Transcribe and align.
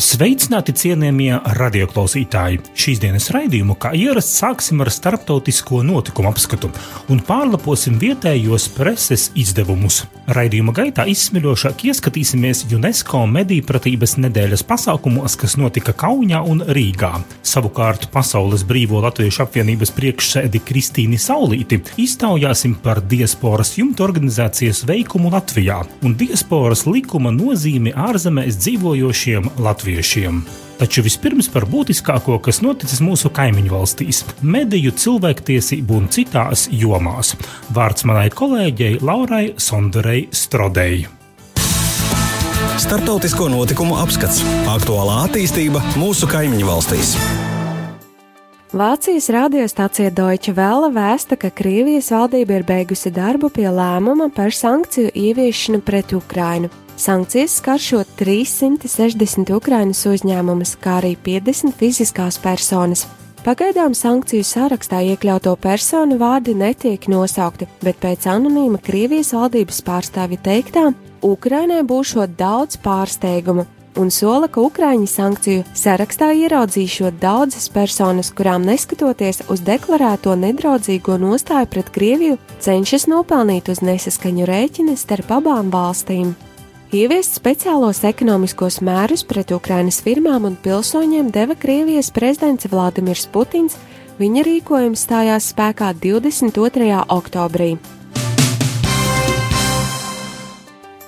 Sveicināti 0.00 0.72
cienījamie 0.72 1.34
radioklausītāji! 1.58 2.62
Šīs 2.72 3.02
dienas 3.02 3.26
raidījumu, 3.34 3.74
kā 3.76 3.90
ierasts, 3.92 4.38
sāksim 4.40 4.80
ar 4.80 4.88
starptautisko 4.88 5.82
notikumu 5.84 6.30
apskatu 6.30 6.70
un 7.12 7.18
pārlaposim 7.26 7.98
vietējos 8.00 8.70
preses 8.72 9.26
izdevumus. 9.36 10.06
Raidījuma 10.32 10.72
gaitā 10.72 11.04
izsmeļošāk 11.10 11.84
ieskatīsimies 11.90 12.62
UNESCO 12.72 13.26
mediju 13.28 13.66
pratības 13.68 14.16
nedēļas 14.24 14.64
pasākumos, 14.70 15.36
kas 15.36 15.58
notika 15.60 15.92
Kaunijā 15.92 16.40
un 16.48 16.64
Rīgā. 16.64 17.12
Savukārt 17.44 18.08
Pasaules 18.14 18.64
Brīvo 18.64 19.02
Latviešu 19.04 19.44
apvienības 19.44 19.92
priekšsēdi 19.98 20.64
Kristīni 20.64 21.20
Saulīti 21.20 21.82
iztaujāsim 22.00 22.78
par 22.80 23.02
diasporas 23.04 23.74
jumta 23.76 24.06
organizācijas 24.08 24.86
veikumu 24.88 25.34
Latvijā 25.36 25.82
un 26.00 26.16
diasporas 26.16 26.86
likuma 26.88 27.34
nozīmi 27.36 27.92
ārzemēs 28.08 28.62
dzīvojošiem 28.64 29.52
Latvijiem 29.60 29.89
latviešiem. 29.90 30.42
Taču 30.78 31.02
vispirms 31.04 31.50
par 31.52 31.66
būtiskāko, 31.68 32.38
kas 32.40 32.62
noticis 32.62 33.02
mūsu 33.04 33.28
kaimiņu 33.28 33.70
valstīs- 33.70 34.24
mediju, 34.54 34.92
cilvēktiesību 34.92 35.90
un 35.90 36.08
citās 36.08 36.68
jomās. 36.70 37.34
Vārds 37.72 38.04
manai 38.04 38.30
kolēģei 38.30 39.02
Laurai 39.02 39.54
Sonderei 39.56 40.28
Strodei. 40.32 41.06
Startautisko 42.78 43.48
notikumu 43.48 43.96
apskats- 43.96 44.42
aktuālā 44.76 45.28
attīstība 45.28 45.82
mūsu 45.96 46.26
kaimiņu 46.26 46.66
valstīs. 46.66 47.16
Vācijas 48.72 49.28
radiostācija 49.28 50.10
Deutsche 50.14 50.54
Welle 50.54 50.92
vēsta, 50.94 51.36
ka 51.36 51.50
Krievijas 51.50 52.10
valdība 52.10 52.50
ir 52.50 52.62
beigusi 52.62 53.10
darbu 53.10 53.50
pie 53.50 53.66
lēmuma 53.66 54.32
par 54.32 54.50
sankciju 54.50 55.10
ieviešanu 55.12 55.82
pret 55.82 56.12
Ukrainu. 56.12 56.70
Sankcijas 57.00 57.54
skar 57.56 57.80
šo 57.80 58.02
360 58.18 59.54
Ukrainas 59.56 60.02
uzņēmumus, 60.04 60.74
kā 60.84 60.98
arī 60.98 61.14
50 61.16 61.72
fiziskās 61.80 62.36
personas. 62.36 63.06
Pagaidām 63.40 63.94
sankciju 63.96 64.44
sarakstā 64.44 64.98
iekļauto 65.14 65.54
personu 65.56 66.18
vārdi 66.20 66.52
netiek 66.52 67.06
nosaukti, 67.08 67.70
bet 67.80 67.96
pēc 68.02 68.26
anonīma 68.28 68.82
Krievijas 68.84 69.32
valdības 69.32 69.80
pārstāvja 69.86 70.42
teiktā, 70.44 70.82
Ukrainai 71.24 71.80
būšot 71.88 72.36
daudz 72.36 72.76
pārsteigumu, 72.84 73.64
un 73.96 74.12
sola, 74.12 74.52
ka 74.52 74.60
Ukraiņi 74.60 75.08
sankciju 75.08 75.64
sarakstā 75.72 76.34
ieraudzīšot 76.42 77.16
daudzas 77.22 77.72
personas, 77.72 78.28
kurām 78.28 78.68
neskatoties 78.68 79.46
uz 79.48 79.64
deklarēto 79.64 80.36
nedraudzīgo 80.36 81.16
nostāju 81.24 81.72
pret 81.72 81.88
Krieviju, 81.96 82.36
cenšas 82.60 83.08
nopelnīt 83.08 83.72
uz 83.72 83.80
nesaskaņu 83.80 84.52
rēķina 84.52 85.00
starp 85.00 85.32
abām 85.40 85.72
valstīm. 85.72 86.36
Ieviest 86.90 87.36
speciālos 87.38 88.00
ekonomiskos 88.02 88.80
mērus 88.82 89.22
pret 89.22 89.52
Ukrainas 89.54 90.00
firmām 90.02 90.48
un 90.48 90.56
pilsoņiem 90.58 91.28
deva 91.30 91.54
Krievijas 91.54 92.08
prezidents 92.10 92.66
Vladimirs 92.66 93.28
Putins. 93.30 93.76
Viņa 94.18 94.42
rīkojums 94.42 95.04
stājās 95.06 95.52
spēkā 95.52 95.92
22. 96.02 96.88
oktobrī. 97.14 97.76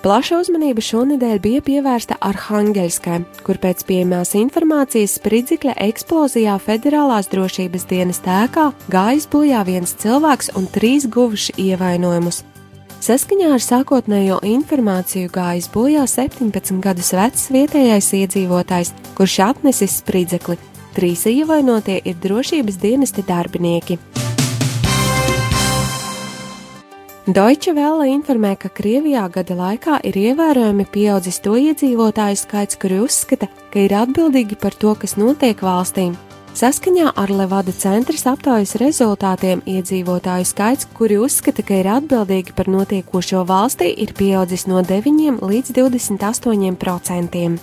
Plaša 0.06 0.39
uzmanība 0.44 0.86
šonadēļ 0.86 1.42
bija 1.42 1.66
pievērsta 1.66 2.20
Arhangelskai, 2.30 3.19
kur 3.42 3.58
pēc 3.58 3.83
pieejamās 3.91 4.36
informācijas 4.39 5.19
spridzekļa 5.19 5.74
eksplozijā 5.89 6.61
federālās 6.62 7.27
drošības 7.35 7.90
dienas 7.90 8.23
tēkā 8.23 8.70
gājis 8.86 9.27
bojā 9.35 9.67
viens 9.67 9.98
cilvēks 9.98 10.55
un 10.55 10.70
trīs 10.70 11.11
guvuši 11.11 11.58
ievainojumus. 11.58 12.45
Saskaņā 13.02 13.48
ar 13.51 13.58
sākotnējo 13.58 14.36
informāciju 14.46 15.27
gājis 15.35 15.67
bojā 15.74 16.05
17 16.07 16.77
gadus 16.85 17.08
vecs 17.18 17.48
vietējais 17.51 18.13
iedzīvotājs, 18.14 18.92
kurš 19.18 19.35
atnesis 19.48 19.96
spridzekli. 19.98 20.55
Trīs 20.95 21.24
ievainotie 21.27 21.96
ir 22.07 22.20
drošības 22.23 22.79
dienesta 22.79 23.24
darbinieki. 23.27 23.98
Deutsche 27.27 27.74
Welle 27.74 28.07
informē, 28.12 28.55
ka 28.55 28.70
Krievijā 28.70 29.27
gada 29.35 29.58
laikā 29.58 29.98
ir 30.07 30.23
ievērojami 30.23 30.86
pieaudzis 30.95 31.42
to 31.42 31.58
iedzīvotāju 31.58 32.39
skaits, 32.39 32.79
kuri 32.79 33.02
uzskata, 33.02 33.51
ka 33.74 33.83
ir 33.83 33.98
atbildīgi 33.98 34.62
par 34.62 34.79
to, 34.79 34.95
kas 34.95 35.18
notiek 35.18 35.58
valstīm, 35.58 36.14
Saskaņā 36.52 37.14
ar 37.17 37.30
Levada 37.33 37.73
centras 37.73 38.27
aptaujas 38.29 38.74
rezultātiem 38.77 39.63
iedzīvotāju 39.64 40.45
skaits, 40.45 40.85
kuri 40.92 41.17
uzskata, 41.17 41.64
ka 41.64 41.79
ir 41.80 41.89
atbildīgi 41.89 42.52
par 42.52 42.68
notiekošo 42.68 43.40
valstī, 43.48 43.89
ir 43.96 44.13
pieaudzis 44.13 44.67
no 44.68 44.83
9 44.85 45.41
līdz 45.41 45.73
28 45.79 46.77
procentiem. 46.77 47.57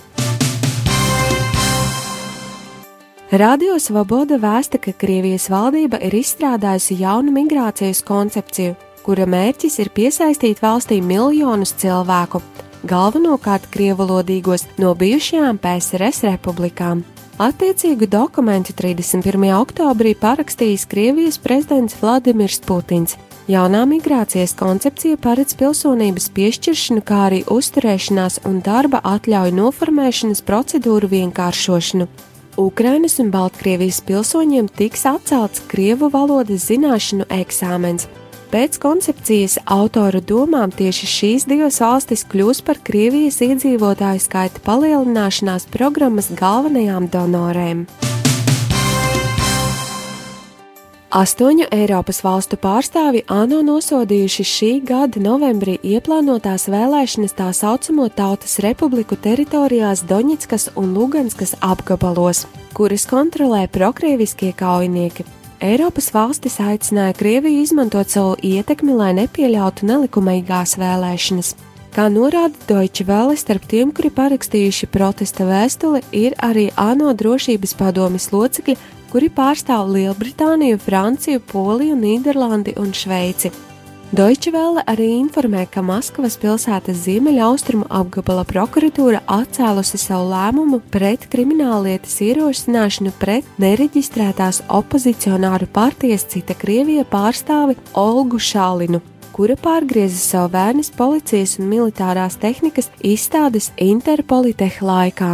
Radio 3.30 3.78
Svoboda 3.78 4.40
vēsta, 4.42 4.82
ka 4.82 4.90
Krievijas 4.90 5.46
valdība 5.54 6.00
ir 6.02 6.18
izstrādājusi 6.18 6.98
jaunu 6.98 7.30
migrācijas 7.30 8.02
koncepciju, 8.02 8.74
kura 9.06 9.22
mērķis 9.30 9.78
ir 9.84 9.92
piesaistīt 9.94 10.58
valstī 10.58 10.98
miljonus 10.98 11.76
cilvēku, 11.78 12.42
galvenokārt 12.90 13.70
krievalodīgos 13.70 14.66
no 14.82 14.96
bijušajām 14.98 15.62
PSRS 15.62 16.26
republikām. 16.26 17.06
Attiecīgu 17.40 18.04
dokumentu 18.04 18.74
31. 18.76 19.46
oktobrī 19.56 20.10
parakstījis 20.12 20.82
Krievijas 20.84 21.38
prezidents 21.40 21.94
Vladimirs 21.96 22.58
Putins. 22.66 23.14
Jaunā 23.48 23.86
migrācijas 23.88 24.52
koncepcija 24.58 25.16
paredz 25.16 25.56
pilsonības 25.56 26.28
piešķiršanu, 26.36 27.00
kā 27.00 27.22
arī 27.30 27.38
uzturēšanās 27.48 28.42
un 28.44 28.60
darba 28.60 29.00
atļauju 29.14 29.56
noformēšanas 29.56 30.44
procedūru 30.44 31.08
vienkāršošanu. 31.14 32.10
Ukrainas 32.60 33.16
un 33.24 33.32
Baltkrievijas 33.32 34.02
pilsoņiem 34.04 34.68
tiks 34.76 35.08
atcelts 35.08 35.64
Krievu 35.72 36.12
valodas 36.12 36.68
zināšanu 36.68 37.24
eksāmens, 37.40 38.04
Pēc 38.50 38.80
koncepcijas 38.82 39.60
autoru 39.70 40.18
domām 40.26 40.72
tieši 40.74 41.06
šīs 41.06 41.44
divas 41.46 41.76
valstis 41.78 42.24
kļūs 42.26 42.64
par 42.66 42.80
Krievijas 42.82 43.38
iedzīvotāju 43.46 44.24
skaita 44.24 44.62
palielināšanās 44.66 45.68
programmas 45.70 46.32
galvenajām 46.34 47.06
donorēm. 47.14 47.84
Astoņu 51.14 51.70
Eiropas 51.74 52.24
valstu 52.26 52.58
pārstāvi 52.58 53.22
ANO 53.30 53.62
nosodījuši 53.66 54.50
šī 54.56 54.74
gada 54.86 55.22
novembrī 55.22 55.78
ieplānotās 55.86 56.66
vēlēšanas 56.70 57.38
tā 57.38 57.52
saucamo 57.54 58.10
Tautas 58.10 58.58
Republiku 58.66 59.14
teritorijās 59.14 60.08
Doņetskas 60.10 60.72
un 60.74 60.94
Luganskas 60.98 61.54
apgabalos, 61.62 62.48
kuras 62.74 63.06
kontrolē 63.10 63.68
prokrieviskie 63.70 64.50
kaujinieki. 64.58 65.38
Eiropas 65.60 66.06
valstis 66.14 66.54
aicināja 66.56 67.12
Krieviju 67.18 67.60
izmantot 67.60 68.08
savu 68.08 68.32
ietekmi, 68.40 68.94
lai 68.96 69.10
nepieļautu 69.18 69.84
nelikumīgās 69.90 70.78
vēlēšanas. 70.80 71.50
Kā 71.92 72.06
norāda 72.08 72.56
Deutsche 72.64 73.04
Welle, 73.04 73.36
starp 73.36 73.66
tiem, 73.68 73.90
kuri 73.92 74.08
parakstījuši 74.14 74.88
protesta 74.88 75.44
vēstuli, 75.44 76.00
ir 76.16 76.38
arī 76.40 76.70
ANO 76.80 77.12
drošības 77.12 77.76
padomis 77.76 78.30
locekļi, 78.32 78.78
kuri 79.12 79.28
pārstāv 79.36 79.90
Lielbritāniju, 79.92 80.80
Franciju, 80.80 81.42
Poliju, 81.52 81.98
Nīderlandi 81.98 82.78
un 82.80 82.94
Šveici. 82.96 83.52
Deutsche 84.10 84.50
Welle 84.50 84.82
arī 84.90 85.06
informē, 85.20 85.68
ka 85.70 85.84
Maskavas 85.86 86.34
pilsētas 86.42 87.04
ziemeļaustrumu 87.04 87.86
apgabala 87.94 88.42
prokuratūra 88.42 89.20
atcēlusi 89.30 90.00
savu 90.02 90.32
lēmumu 90.32 90.80
pret 90.90 91.28
krimināllietas 91.30 92.16
ierosināšanu 92.26 93.12
pret 93.22 93.46
nereģistrētās 93.62 94.64
opozicionāru 94.66 95.70
partijas 95.70 96.26
cita 96.34 96.58
Krievija 96.58 97.06
pārstāvi 97.06 97.78
Olgu 97.94 98.42
Šālinu 98.42 98.98
kura 99.30 99.54
pārgrieza 99.54 100.18
savu 100.18 100.50
vērnes 100.56 100.90
policijas 100.98 101.60
un 101.62 101.70
militārās 101.70 102.34
tehnikas 102.42 102.90
izstādes 102.98 103.70
Interpoliteh 103.78 104.82
laikā. 104.82 105.30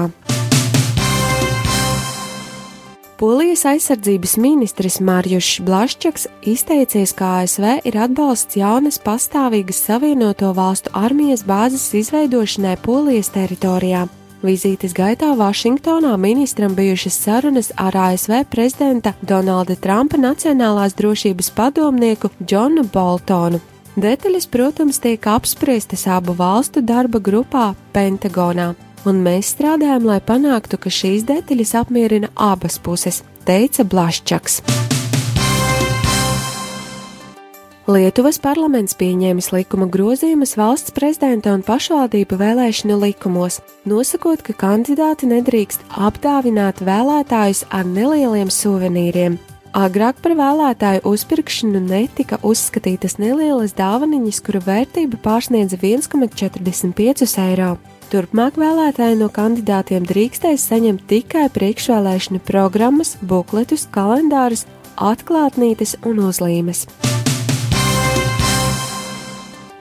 Polijas 3.17 3.63
aizsardzības 3.65 4.35
ministrs 4.37 4.99
Mārjušs 5.01 5.63
Blaščaks 5.65 6.27
izteicies, 6.45 7.15
ka 7.17 7.31
ASV 7.39 7.65
ir 7.89 7.97
atbalsts 7.97 8.59
jaunas 8.61 8.99
pastāvīgas 9.01 9.79
savienoto 9.87 10.51
valstu 10.53 10.93
armijas 10.93 11.47
bāzes 11.49 11.87
izveidošanai 11.97 12.75
Polijas 12.85 13.33
teritorijā. 13.33 14.03
Vizītes 14.45 14.93
gaitā 14.93 15.31
Vašingtonā 15.33 16.13
ministram 16.21 16.77
bijušas 16.77 17.17
sarunas 17.25 17.73
ar 17.81 17.97
ASV 17.97 18.43
prezidenta 18.53 19.15
Donalda 19.23 19.79
Trumpa 19.81 20.21
Nacionālās 20.21 20.93
drošības 21.01 21.49
padomnieku 21.57 22.29
Džonu 22.45 22.85
Boltonu. 22.93 23.63
Detaļas, 23.97 24.45
protams, 24.53 25.01
tiek 25.01 25.25
apspriestas 25.25 26.05
abu 26.05 26.37
valstu 26.37 26.85
darba 26.85 27.17
grupā 27.17 27.71
Pentagonā, 27.97 28.75
un 29.07 29.23
mēs 29.25 29.55
strādājam, 29.55 30.07
lai 30.09 30.21
panāktu, 30.25 30.79
ka 30.81 30.93
šīs 30.93 31.27
detaļas 31.29 31.75
apmierina 31.83 32.33
abas 32.35 32.81
puses, 32.83 33.23
teica 33.47 33.87
Blaščaks. 33.87 34.61
Lietuvas 37.87 38.41
parlaments 38.43 38.97
pieņēmis 38.99 39.53
likuma 39.55 39.87
grozījumus 39.87 40.57
valsts 40.59 40.91
prezidenta 40.91 41.53
un 41.55 41.63
pašvaldību 41.63 42.35
vēlēšanu 42.41 42.97
likumos, 42.99 43.61
nosakot, 43.87 44.43
ka 44.43 44.57
kandidāti 44.59 45.29
nedrīkst 45.31 45.85
apdāvināt 45.95 46.83
vēlētājus 46.83 47.63
ar 47.71 47.87
nelieliem 47.87 48.51
suvenīriem. 48.51 49.39
Agrāk 49.77 50.19
par 50.25 50.35
vēlētāju 50.35 51.05
uzpirkšanu 51.07 51.85
netika 51.87 52.41
uzskatītas 52.43 53.21
nelielas 53.23 53.77
dāvaniņas, 53.79 54.43
kuru 54.43 54.65
vērtība 54.67 55.23
pārsniedza 55.23 55.79
1,45 55.79 57.37
eiro. 57.45 57.77
Turpmāk 58.07 58.55
vēlētāji 58.55 59.17
no 59.19 59.27
kandidātiem 59.35 60.05
drīkstēs 60.07 60.69
saņemt 60.71 61.09
tikai 61.11 61.49
priekšvēlēšanu 61.51 62.39
programmas, 62.47 63.17
bukletus, 63.19 63.89
kalendārus, 63.91 64.63
atklātnītes 64.95 65.97
un 66.07 66.23
uzlīmes. 66.29 66.85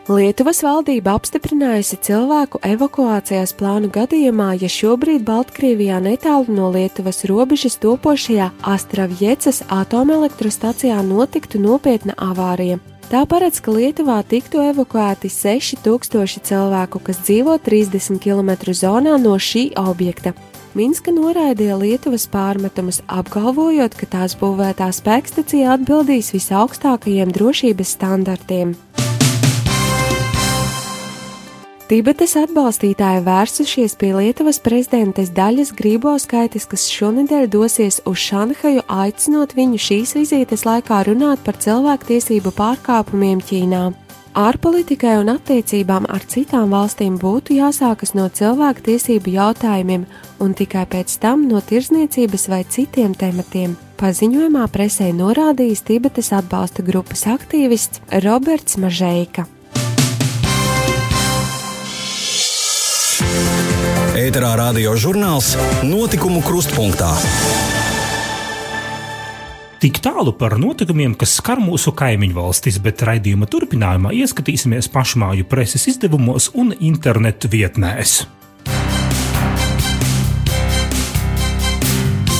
Lietuvas 0.10 0.64
valdība 0.66 1.16
apstiprinājusi 1.18 1.98
cilvēku 2.08 2.64
evakuācijas 2.66 3.54
plānu 3.58 3.90
gadījumā, 3.94 4.52
ja 4.62 4.70
šobrīd 4.70 5.22
Baltkrievijā 5.26 6.02
netālu 6.02 6.54
no 6.54 6.74
Lietuvas 6.74 7.24
robežas 7.30 7.78
topošajā 7.82 8.52
Astravjecas 8.74 9.64
atomelektrostacijā 9.70 10.98
notiktu 11.06 11.62
nopietna 11.62 12.18
avārija. 12.18 12.82
Tā 13.06 13.22
paredz, 13.30 13.60
ka 13.62 13.70
Lietuvā 13.70 14.18
tiktu 14.26 14.64
evakuēti 14.66 15.30
6000 15.30 16.42
cilvēku, 16.48 16.98
kas 17.06 17.20
dzīvo 17.22 17.60
30 17.62 18.18
km 18.24 18.74
zonā 18.74 19.20
no 19.22 19.36
šī 19.38 19.68
objekta. 19.78 20.34
Minska 20.76 21.14
noraidīja 21.14 21.78
Lietuvas 21.78 22.26
pārmetumus, 22.34 23.04
apgalvojot, 23.06 23.94
ka 23.96 24.10
tās 24.10 24.34
būvētā 24.42 24.90
spēkstacija 24.90 25.78
atbildīs 25.78 26.34
visaugstākajiem 26.34 27.30
drošības 27.36 27.94
standartiem. 28.00 28.74
Tibetas 31.86 32.32
atbalstītāji 32.34 33.20
vērsušies 33.28 33.94
pie 34.02 34.08
Lietuvas 34.16 34.58
prezidentes 34.58 35.30
Daļas 35.38 35.70
Grīboskaitis, 35.78 36.66
kas 36.66 36.88
šonadēļ 36.90 37.46
dosies 37.54 38.00
uz 38.10 38.24
Šanhaju, 38.24 38.82
aicinot 38.90 39.54
viņu 39.54 39.78
šīs 39.84 40.16
vizītes 40.18 40.66
laikā 40.66 41.04
runāt 41.06 41.44
par 41.46 41.60
cilvēktiesību 41.62 42.56
pārkāpumiem 42.58 43.44
Ķīnā. 43.46 43.84
Ārpolitikai 44.34 45.14
un 45.22 45.30
attiecībām 45.36 46.10
ar 46.10 46.26
citām 46.26 46.74
valstīm 46.74 47.20
būtu 47.22 47.54
jāsākas 47.60 48.16
no 48.18 48.26
cilvēktiesību 48.34 49.38
jautājumiem 49.38 50.10
un 50.42 50.58
tikai 50.58 50.88
pēc 50.90 51.20
tam 51.22 51.46
no 51.46 51.62
tirzniecības 51.62 52.50
vai 52.50 52.64
citiem 52.66 53.14
tematiem. 53.14 53.78
Paziņojumā 54.02 54.66
presē 54.74 55.14
norādījis 55.14 55.86
Tibetas 55.86 56.34
atbalsta 56.34 56.82
grupas 56.82 57.28
aktīvists 57.30 58.02
Roberts 58.26 58.82
Mažeika. 58.82 59.46
Ēterā 64.26 64.56
radio 64.58 64.96
žurnāls 64.98 65.52
Notikumu 65.86 66.40
krustpunktā. 66.42 67.12
Tik 69.84 70.00
tālu 70.02 70.32
par 70.34 70.56
notikumiem, 70.58 71.14
kas 71.20 71.36
skar 71.38 71.62
mūsu 71.62 71.94
kaimiņu 71.94 72.34
valstis, 72.34 72.80
bet 72.82 73.04
raidījuma 73.06 73.46
turpinājumā 73.52 74.16
ieskatīsimies 74.18 74.90
pašmāju 74.96 75.46
preses 75.52 75.86
izdevumos 75.92 76.50
un 76.58 76.74
internetu 76.80 77.52
vietnēs. 77.54 78.24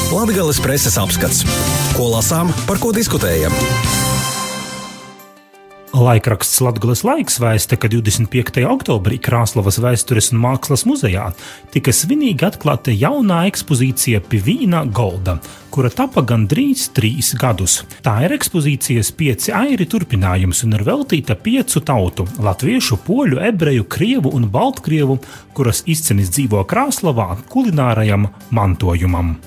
Latvijas 0.10 0.64
preses 0.64 0.98
apskats. 0.98 1.46
Ko 1.94 2.10
lasām, 2.16 2.50
par 2.66 2.82
ko 2.82 2.96
diskutējam? 2.96 3.54
Laikraksts 5.96 6.60
Latvijas 6.60 7.06
laiks 7.08 7.38
vēsta, 7.40 7.78
ka 7.80 7.88
25. 7.88 8.66
oktobrī 8.68 9.16
Krāslavas 9.24 9.78
vēstures 9.80 10.28
un 10.34 10.42
mākslas 10.44 10.84
muzejā 10.84 11.30
tika 11.72 11.94
svinīgi 11.96 12.44
atklāta 12.44 12.92
jaunā 12.92 13.46
ekspozīcija 13.48 14.20
Pivīna 14.28 14.82
Golda, 14.92 15.38
kura 15.72 15.88
tapa 15.88 16.26
gandrīz 16.28 16.90
trīs 16.98 17.32
gadus. 17.40 17.78
Tā 18.04 18.18
ir 18.28 18.36
ekspozīcijas 18.36 19.14
pieci 19.16 19.56
airi 19.56 19.88
turpinājums 19.88 20.66
un 20.68 20.76
ir 20.76 20.84
veltīta 20.84 21.40
piecu 21.40 21.80
tautu- 21.80 22.28
latviešu, 22.50 23.00
poļu, 23.08 23.40
ebreju, 23.54 23.88
krievu 23.88 24.36
un 24.36 24.52
baltkrievu, 24.52 25.22
kuras 25.54 25.84
izcenis 25.88 26.30
dzīvo 26.36 26.68
Krāslavā, 26.68 27.38
kulinārajam 27.48 28.28
mantojumam. 28.52 29.38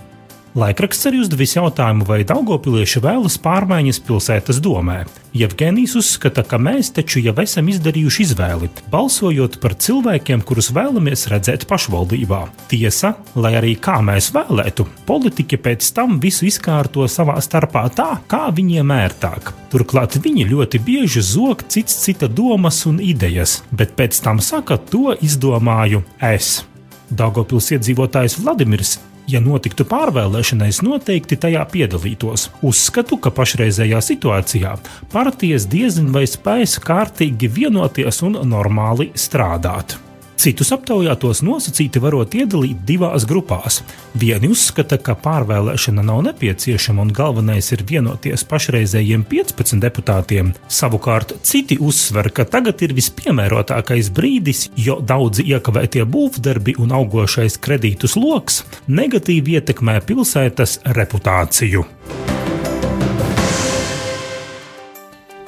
Laikraksts 0.57 1.05
arī 1.11 1.21
uzdevis 1.21 1.53
jautājumu, 1.59 2.07
vai 2.09 2.23
Daugopilieši 2.27 3.03
vēlas 3.05 3.37
pārmaiņas 3.45 3.99
pilsētas 4.07 4.61
domē. 4.65 5.03
Jevgenijs 5.37 5.93
uzskata, 6.01 6.41
ka 6.41 6.57
mēs 6.57 6.89
taču 6.97 7.21
jau 7.21 7.35
esam 7.43 7.69
izdarījuši 7.69 8.25
izvēli, 8.25 8.71
balsojot 8.89 9.59
par 9.61 9.75
cilvēkiem, 9.77 10.41
kurus 10.49 10.71
vēlamies 10.73 11.27
redzēt 11.29 11.67
pašvaldībā. 11.69 12.41
Tiesa, 12.71 13.13
lai 13.37 13.53
arī 13.61 13.75
kā 13.77 13.99
mēs 14.05 14.31
vēlētu, 14.35 14.87
politiķi 15.11 15.59
pēc 15.67 15.91
tam 15.95 16.17
visu 16.23 16.49
izkārto 16.49 17.05
savā 17.13 17.37
starpā 17.45 17.85
tā, 17.93 18.09
kā 18.31 18.49
viņiem 18.57 18.95
ērtāk. 18.97 19.53
Turklāt 19.69 20.17
viņi 20.25 20.49
ļoti 20.49 20.81
bieži 20.81 21.23
zog 21.23 21.67
cits 21.69 22.01
cita 22.07 22.27
domas 22.29 22.81
un 22.89 23.03
idejas, 23.05 23.61
bet 23.71 23.93
pēc 24.01 24.23
tam 24.25 24.41
saka, 24.41 24.81
to 24.81 25.13
izdomāju 25.21 26.03
es. 26.25 26.63
Daugopils 27.09 27.71
iedzīvotājs 27.77 28.41
Vladimirs 28.41 28.97
ja 29.29 29.41
notiktu 29.45 29.87
pārvēlēšanas, 29.89 30.83
noteikti 30.87 31.39
tajā 31.41 31.65
piedalītos. 31.73 32.49
Uzskatu, 32.67 33.21
ka 33.23 33.33
pašreizējā 33.35 34.03
situācijā 34.11 34.75
partijas 35.13 35.69
diezin 35.71 36.13
vai 36.15 36.27
spējas 36.29 36.79
kārtīgi 36.85 37.51
vienoties 37.61 38.23
un 38.27 38.41
normāli 38.49 39.13
strādāt. 39.19 39.99
Citus 40.39 40.69
aptaujātos 40.71 41.41
nosacīti 41.43 41.99
varot 41.99 42.37
iedalīt 42.39 42.85
divās 42.87 43.25
grupās. 43.27 43.81
Vieni 44.23 44.47
uzskata, 44.53 44.95
ka 45.03 45.17
pārvēlēšana 45.19 46.05
nav 46.07 46.21
nepieciešama 46.29 47.03
un 47.03 47.11
galvenais 47.17 47.73
ir 47.75 47.83
vienoties 47.89 48.47
pašreizējiem 48.47 49.25
15 49.27 49.83
deputātiem. 49.83 50.55
Savukārt 50.71 51.35
citi 51.43 51.81
uzsver, 51.83 52.31
ka 52.31 52.47
tagad 52.47 52.87
ir 52.87 52.95
vispiemērotākais 52.95 54.13
brīdis, 54.15 54.69
jo 54.79 55.01
daudzi 55.03 55.49
iekavētie 55.51 56.07
būvdarbi 56.07 56.79
un 56.79 56.95
augošais 57.01 57.59
kredītu 57.59 58.07
sloks 58.07 58.63
negatīvi 58.87 59.59
ietekmē 59.59 59.99
pilsētas 60.07 60.79
reputāciju. 60.87 61.83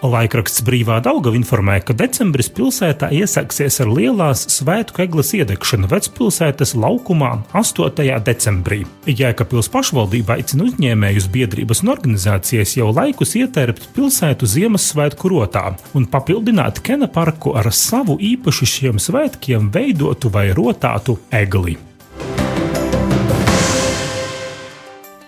Laikraksts 0.01 0.63
Brīvā 0.65 0.97
Daugava 1.05 1.37
informē, 1.37 1.77
ka 1.85 1.93
decembris 1.97 2.49
pilsētā 2.57 3.11
iesāksies 3.13 3.81
ar 3.85 3.91
lielās 3.93 4.47
svētku 4.55 5.05
eglas 5.05 5.35
iedegšanu 5.37 5.91
vecpilsētas 5.91 6.73
laukumā 6.79 7.35
8. 7.61 8.07
decembrī. 8.25 8.81
Jēkabpils 9.05 9.69
pašvaldība 9.75 10.39
aicina 10.39 10.65
uzņēmējus 10.71 11.29
biedrības 11.35 11.85
un 11.85 11.93
organizācijas 11.97 12.79
jau 12.79 12.89
laikus 12.97 13.37
ietērpt 13.43 13.91
pilsētu 13.97 14.49
Ziemassvētku 14.49 15.35
rotā 15.35 15.67
un 15.93 16.09
papildināt 16.09 16.81
Kena 16.87 17.11
parku 17.13 17.53
ar 17.61 17.69
savu 17.75 18.17
īpaši 18.17 18.73
šiem 18.75 19.03
svētkiem 19.03 19.69
veidotu 19.75 20.33
vai 20.33 20.49
rotātu 20.57 21.21
egli. 21.29 21.77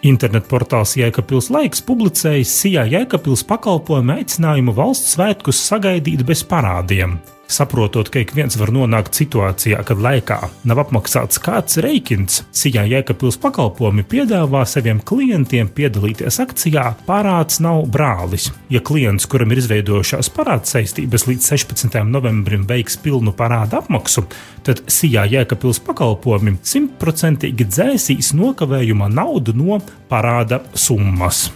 Internetportāls 0.03 0.97
Jēkabils 0.99 1.47
laiks 1.55 1.83
publicējis 1.87 2.55
Sijā 2.59 2.83
Jēkabils 2.91 3.45
pakalpojumu 3.47 4.17
aicinājumu 4.17 4.75
valsts 4.75 5.15
svētkus 5.15 5.61
sagaidīt 5.63 6.25
bez 6.27 6.43
parādiem. 6.43 7.21
Saprotot, 7.53 8.09
ka 8.09 8.23
ik 8.23 8.31
viens 8.33 8.55
var 8.57 8.71
nonākt 8.73 9.19
situācijā, 9.19 9.83
kad 9.85 10.01
laikā 10.01 10.39
nav 10.69 10.81
apmaksāts 10.87 11.41
kāds 11.43 11.77
reikins, 11.85 12.41
Sijā 12.57 12.87
Jēkabils 12.89 13.37
pakalpojumi 13.43 14.07
piedāvā 14.09 14.63
saviem 14.69 15.03
klientiem 15.05 15.69
piedalīties 15.77 16.41
akcijā 16.47 16.87
Parāds 17.05 17.61
nav 17.61 17.85
brālis. 17.93 18.49
Ja 18.73 18.81
klients, 18.81 19.29
kuram 19.29 19.53
ir 19.53 19.61
izveidojušās 19.61 20.33
parāda 20.33 20.73
saistības 20.73 21.29
līdz 21.29 21.53
16. 21.53 22.01
novembrim, 22.09 22.65
veiks 22.69 22.97
pilnu 23.05 23.37
parāda 23.37 23.83
apmaksu, 23.83 24.25
tad 24.65 24.87
Sijā 24.89 25.29
Jēkabils 25.37 25.85
pakalpojumi 25.85 26.57
simtprocentīgi 26.65 27.69
dzēsīs 27.69 28.33
nokavējuma 28.39 29.13
naudu 29.13 29.53
no 29.61 29.83
parāda 30.09 30.65
summas. 30.73 31.51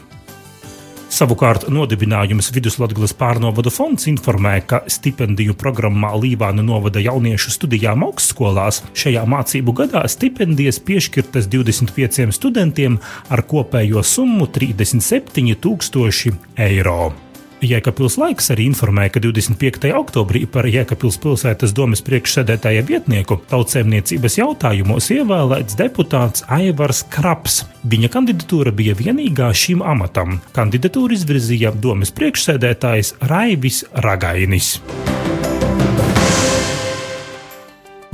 Savukārt 1.16 1.62
nodibinājums 1.73 2.50
Viduslatgales 2.52 3.14
pārnovada 3.16 3.70
fonds 3.73 4.04
informē, 4.11 4.58
ka 4.68 4.82
stipendiju 4.92 5.54
programmā 5.56 6.11
Lībāna 6.20 6.61
novada 6.66 7.00
jauniešu 7.00 7.54
studijām 7.54 8.04
augstskolās 8.04 8.82
šajā 8.92 9.25
mācību 9.32 9.78
gadā 9.80 10.04
stipendijas 10.12 10.82
piešķirtas 10.85 11.49
25 11.49 12.37
studentiem 12.37 13.00
ar 13.32 13.46
kopējo 13.49 14.04
summu 14.04 14.50
37 14.52 15.56
000 15.56 16.37
eiro. 16.68 17.25
Jēkabpils 17.64 18.18
laiks 18.20 18.50
arī 18.52 18.66
informēja, 18.68 19.14
ka 19.14 19.22
25. 19.25 19.88
oktobrī 19.96 20.42
par 20.52 20.68
Jēkabpils 20.68 21.16
pilsētas 21.22 21.72
domas 21.76 22.02
priekšsēdētāja 22.04 22.84
vietnieku 22.84 23.38
tautsēmniecības 23.50 24.36
jautājumos 24.42 25.08
ievēlēts 25.14 25.78
deputāts 25.80 26.44
Aivars 26.52 27.04
Kraps. 27.12 27.62
Viņa 27.88 28.12
kandidatūra 28.12 28.75
bija 28.76 28.96
vienīgā 28.98 29.48
šim 29.56 29.80
amatam. 29.80 30.40
Kandidatūru 30.56 31.16
izvirzīja 31.16 31.72
domas 31.80 32.12
priekšsēdētājs 32.16 33.16
Raivis 33.32 33.86
Ragainis. 34.04 34.76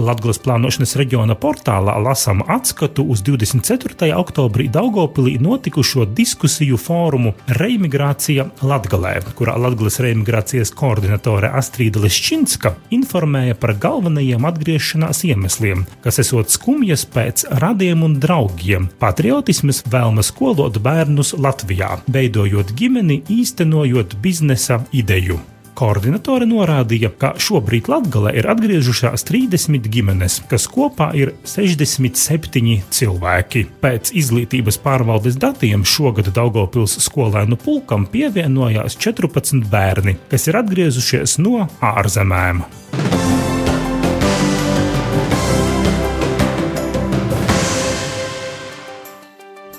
Latvijas 0.00 0.38
plānošanas 0.40 0.94
reģiona 0.96 1.34
portālā 1.36 1.98
lasām 2.00 2.40
atskatu 2.48 3.04
uz 3.12 3.20
24. 3.26 4.08
oktobrī 4.16 4.68
Daugopilī 4.72 5.34
notikušo 5.42 6.06
diskusiju 6.16 6.78
fórumu 6.80 7.34
Reimigrācija 7.60 8.46
Latgalē, 8.64 9.18
kurā 9.36 9.58
Latvijas 9.60 10.00
reimigrācijas 10.00 10.72
koordinatore 10.76 11.52
Astrīda 11.60 12.00
Leščinska 12.06 12.74
informēja 12.96 13.58
par 13.60 13.76
galvenajiem 13.82 14.48
atgriešanās 14.48 15.24
iemesliem, 15.28 15.84
kas 16.04 16.22
esot 16.24 16.52
skumjas 16.54 17.04
pēc 17.12 17.46
radiem 17.60 18.06
un 18.08 18.16
draugiem, 18.22 18.88
patriotismas 19.02 19.84
vēlme 19.92 20.24
skolot 20.24 20.80
bērnus 20.80 21.36
Latvijā, 21.36 21.98
veidojot 22.08 22.72
ģimeni, 22.80 23.22
īstenojot 23.28 24.16
biznesa 24.24 24.80
ideju. 24.92 25.42
Koordinatore 25.78 26.46
norādīja, 26.48 27.10
ka 27.16 27.32
šobrīd 27.40 27.88
Latvijā 27.88 28.32
ir 28.36 28.48
atgriežušās 28.52 29.24
30 29.28 29.88
ģimenes, 29.92 30.40
kas 30.50 30.66
kopā 30.70 31.10
ir 31.16 31.32
67 31.48 32.82
cilvēki. 32.92 33.64
Pēc 33.82 34.12
izglītības 34.22 34.80
pārvaldes 34.82 35.38
datiem 35.40 35.86
šogad 35.88 36.32
Daugopils 36.36 36.98
skolēnu 37.06 37.58
pulkam 37.62 38.04
pievienojās 38.12 38.98
14 39.00 39.64
bērni, 39.72 40.18
kas 40.32 40.48
ir 40.50 40.60
atgriezušies 40.60 41.38
no 41.42 41.66
ārzemēm. 41.80 42.66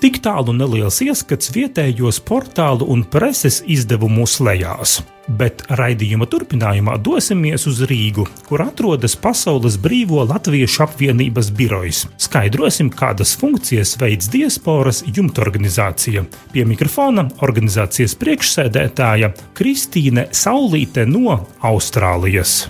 Tik 0.04 0.18
tālu 0.20 0.52
neliels 0.52 0.98
ieskats 1.00 1.48
vietējos 1.56 2.18
portālu 2.28 2.84
un 2.92 3.06
preses 3.08 3.62
izdevumu 3.72 4.26
slēgās. 4.28 4.98
Bet 5.40 5.62
raidījuma 5.80 6.26
turpinājumā 6.28 6.98
dosimies 7.00 7.64
uz 7.72 7.80
Rīgu, 7.88 8.26
kur 8.50 8.66
atrodas 8.66 9.16
Pasaules 9.16 9.78
Brīvo 9.80 10.26
Latviešu 10.28 10.84
apvienības 10.84 11.54
birojas. 11.56 12.02
Skaidrosim, 12.20 12.90
kādas 12.92 13.32
funkcijas 13.40 13.96
veids 14.02 14.28
diasporas 14.34 15.00
jumtorganizācija. 15.08 16.26
Pie 16.52 16.68
mikrofona 16.68 17.30
organizācijas 17.48 18.18
priekšsēdētāja 18.20 19.32
Kristīne 19.56 20.28
Saulīte 20.36 21.08
no 21.08 21.40
Austrālijas. 21.64 22.66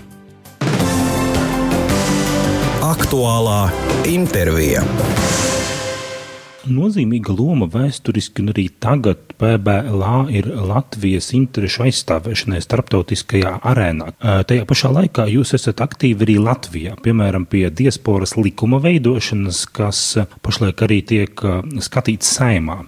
Aktuālā 2.94 3.64
intervija 4.14 4.86
nozīmīga 6.70 7.34
loma 7.36 7.68
vēsturiski 7.72 8.44
un 8.44 8.52
arī 8.54 8.68
tagad 8.84 9.34
PBLA 9.40 10.18
ir 10.36 10.48
Latvijas 10.48 11.32
interešu 11.36 11.86
aizstāvēšanai 11.88 12.62
starptautiskajā 12.64 13.56
arēnā. 13.66 14.12
Tajā 14.50 14.68
pašā 14.70 14.92
laikā 14.94 15.28
jūs 15.32 15.56
esat 15.58 15.84
aktīvi 15.84 16.28
arī 16.28 16.38
Latvijā, 16.44 16.96
piemēram, 17.04 17.48
pie 17.50 17.66
diasporas 17.74 18.36
likuma 18.40 18.80
veidošanas, 18.84 19.64
kas 19.74 20.04
pašlaik 20.46 20.86
arī 20.86 21.02
tiek 21.14 21.44
skatīts 21.84 22.36
saimā. 22.38 22.84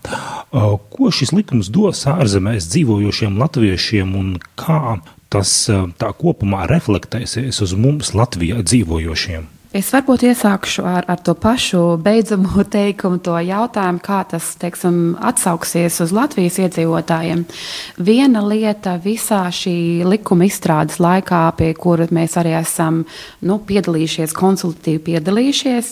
Ko 0.52 1.12
šis 1.14 1.36
likums 1.36 1.72
dos 1.74 2.06
ārzemēs 2.12 2.70
dzīvojošiem 2.72 3.42
latviešiem 3.42 4.16
un 4.20 4.32
kā 4.60 5.00
tas 5.34 5.58
tā 6.00 6.14
kopumā 6.16 6.68
reflektēsies 6.72 7.60
uz 7.66 7.76
mums 7.76 8.14
Latvijā 8.16 8.62
dzīvojošiem? 8.64 9.55
Es 9.76 9.90
varbūt 9.92 10.22
iesākšu 10.24 10.86
ar, 10.88 11.04
ar 11.12 11.20
to 11.20 11.34
pašu 11.36 11.98
beidzamo 12.00 12.64
teikumu, 12.78 13.18
to 13.20 13.34
jautājumu, 13.44 14.00
kā 14.00 14.22
tas 14.32 14.54
teiksim, 14.62 15.18
atsauksies 15.20 16.00
uz 16.06 16.14
Latvijas 16.16 16.62
iedzīvotājiem. 16.64 17.42
Viena 18.08 18.46
lieta 18.48 18.96
visā 19.04 19.42
šī 19.52 20.06
likuma 20.08 20.48
izstrādes 20.48 21.02
laikā, 21.04 21.42
pie 21.60 21.74
kura 21.76 22.08
mēs 22.16 22.38
arī 22.40 22.56
esam 22.62 23.04
nu, 23.44 23.60
piedalījušies, 23.68 24.38
konsultatīvi 24.40 25.04
piedalījušies, 25.10 25.92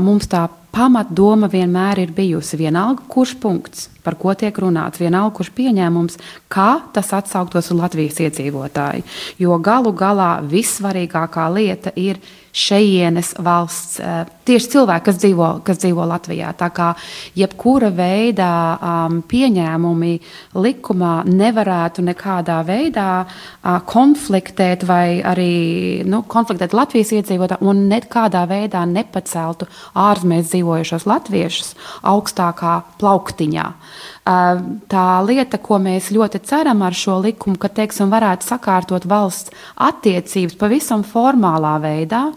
mums 0.00 0.32
tā 0.32 0.46
pamatdoma 0.72 1.50
vienmēr 1.52 2.00
ir 2.06 2.16
bijusi 2.16 2.56
vienalga, 2.56 3.04
kurš 3.10 3.36
punkts, 3.42 3.88
par 4.00 4.16
ko 4.16 4.32
tiek 4.38 4.56
runāts, 4.64 5.02
vienalga, 5.02 5.34
kurš 5.36 5.52
pieņēmums, 5.60 6.20
kā 6.48 6.70
tas 6.94 7.12
atsauktos 7.20 7.68
uz 7.68 7.80
Latvijas 7.84 8.20
iedzīvotāju. 8.24 9.04
Jo 9.42 9.58
galu 9.60 9.92
galā 9.92 10.38
vissvarīgākā 10.46 11.50
lieta 11.52 11.92
ir 12.00 12.22
šejienes 12.52 13.34
valsts, 13.38 14.00
eh, 14.00 14.24
tieši 14.50 14.70
cilvēki, 14.74 15.06
kas 15.06 15.18
dzīvo, 15.22 15.48
kas 15.66 15.80
dzīvo 15.82 16.06
Latvijā. 16.10 16.50
Tā 16.58 16.70
kā 16.74 16.90
jebkura 17.38 17.90
veida 17.94 18.50
um, 18.76 19.20
pieņēmumi 19.30 20.12
likumā 20.58 21.14
nevarētu 21.30 22.04
nekādā 22.06 22.60
veidā 22.66 23.08
uh, 23.22 23.78
konfliktēt 23.88 24.84
vai 24.88 25.20
arī 25.26 26.02
nu, 26.08 26.22
konfliktēt 26.30 26.74
Latvijas 26.76 27.14
iedzīvotāju 27.20 27.70
un 27.70 27.84
nekādā 27.90 28.44
veidā 28.50 28.84
nepaceltu 28.88 29.68
ārzemēs 29.98 30.50
dzīvojušos 30.50 31.06
latviešus 31.10 31.74
augstākā 32.10 32.76
plauktiņā. 33.00 33.66
Uh, 33.70 34.62
tā 34.90 35.06
lieta, 35.26 35.58
ko 35.62 35.80
mēs 35.82 36.10
ļoti 36.14 36.42
ceram 36.46 36.82
ar 36.86 36.96
šo 36.96 37.20
likumu, 37.24 37.58
ka 37.60 37.70
teiksim, 37.80 38.10
varētu 38.12 38.46
sakārtot 38.50 39.06
valsts 39.10 39.54
attiecības 39.80 40.58
pavisam 40.60 41.06
formālā 41.06 41.76
veidā 41.82 42.28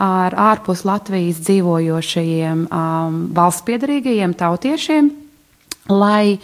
ar 0.00 0.36
ārpus 0.38 0.84
Latvijas 0.88 1.42
dzīvojošajiem 1.44 2.66
um, 2.66 3.18
valsts 3.36 3.66
piedarīgajiem 3.68 4.34
tautiešiem, 4.40 5.10
lai 5.92 6.38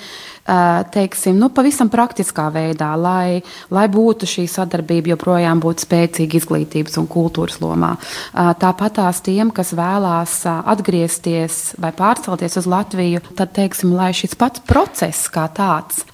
teiksim, 0.95 1.37
nu, 1.41 1.49
pavisam 1.55 1.91
praktiskā 1.93 2.47
veidā, 2.55 2.93
lai, 2.99 3.43
lai 3.75 3.87
būtu 3.91 4.29
šī 4.31 4.47
sadarbība 4.51 5.15
joprojām 5.15 5.61
būtu 5.63 5.87
spēcīga 5.87 6.39
izglītības 6.41 6.99
un 7.01 7.09
kultūras 7.11 7.59
lomā. 7.63 7.95
Tāpat 8.33 8.99
tās 9.01 9.21
tiem, 9.27 9.51
kas 9.55 9.75
vēlās 9.77 10.39
atgriezties 10.47 11.77
vai 11.83 11.93
pārcelties 11.97 12.61
uz 12.61 12.69
Latviju, 12.71 13.23
tad, 13.37 13.53
teiksim, 13.57 13.95
lai 13.97 14.13
šis 14.17 14.37
pats 14.39 14.63
process 14.67 15.27
kā 15.33 15.49
tāds 15.55 16.05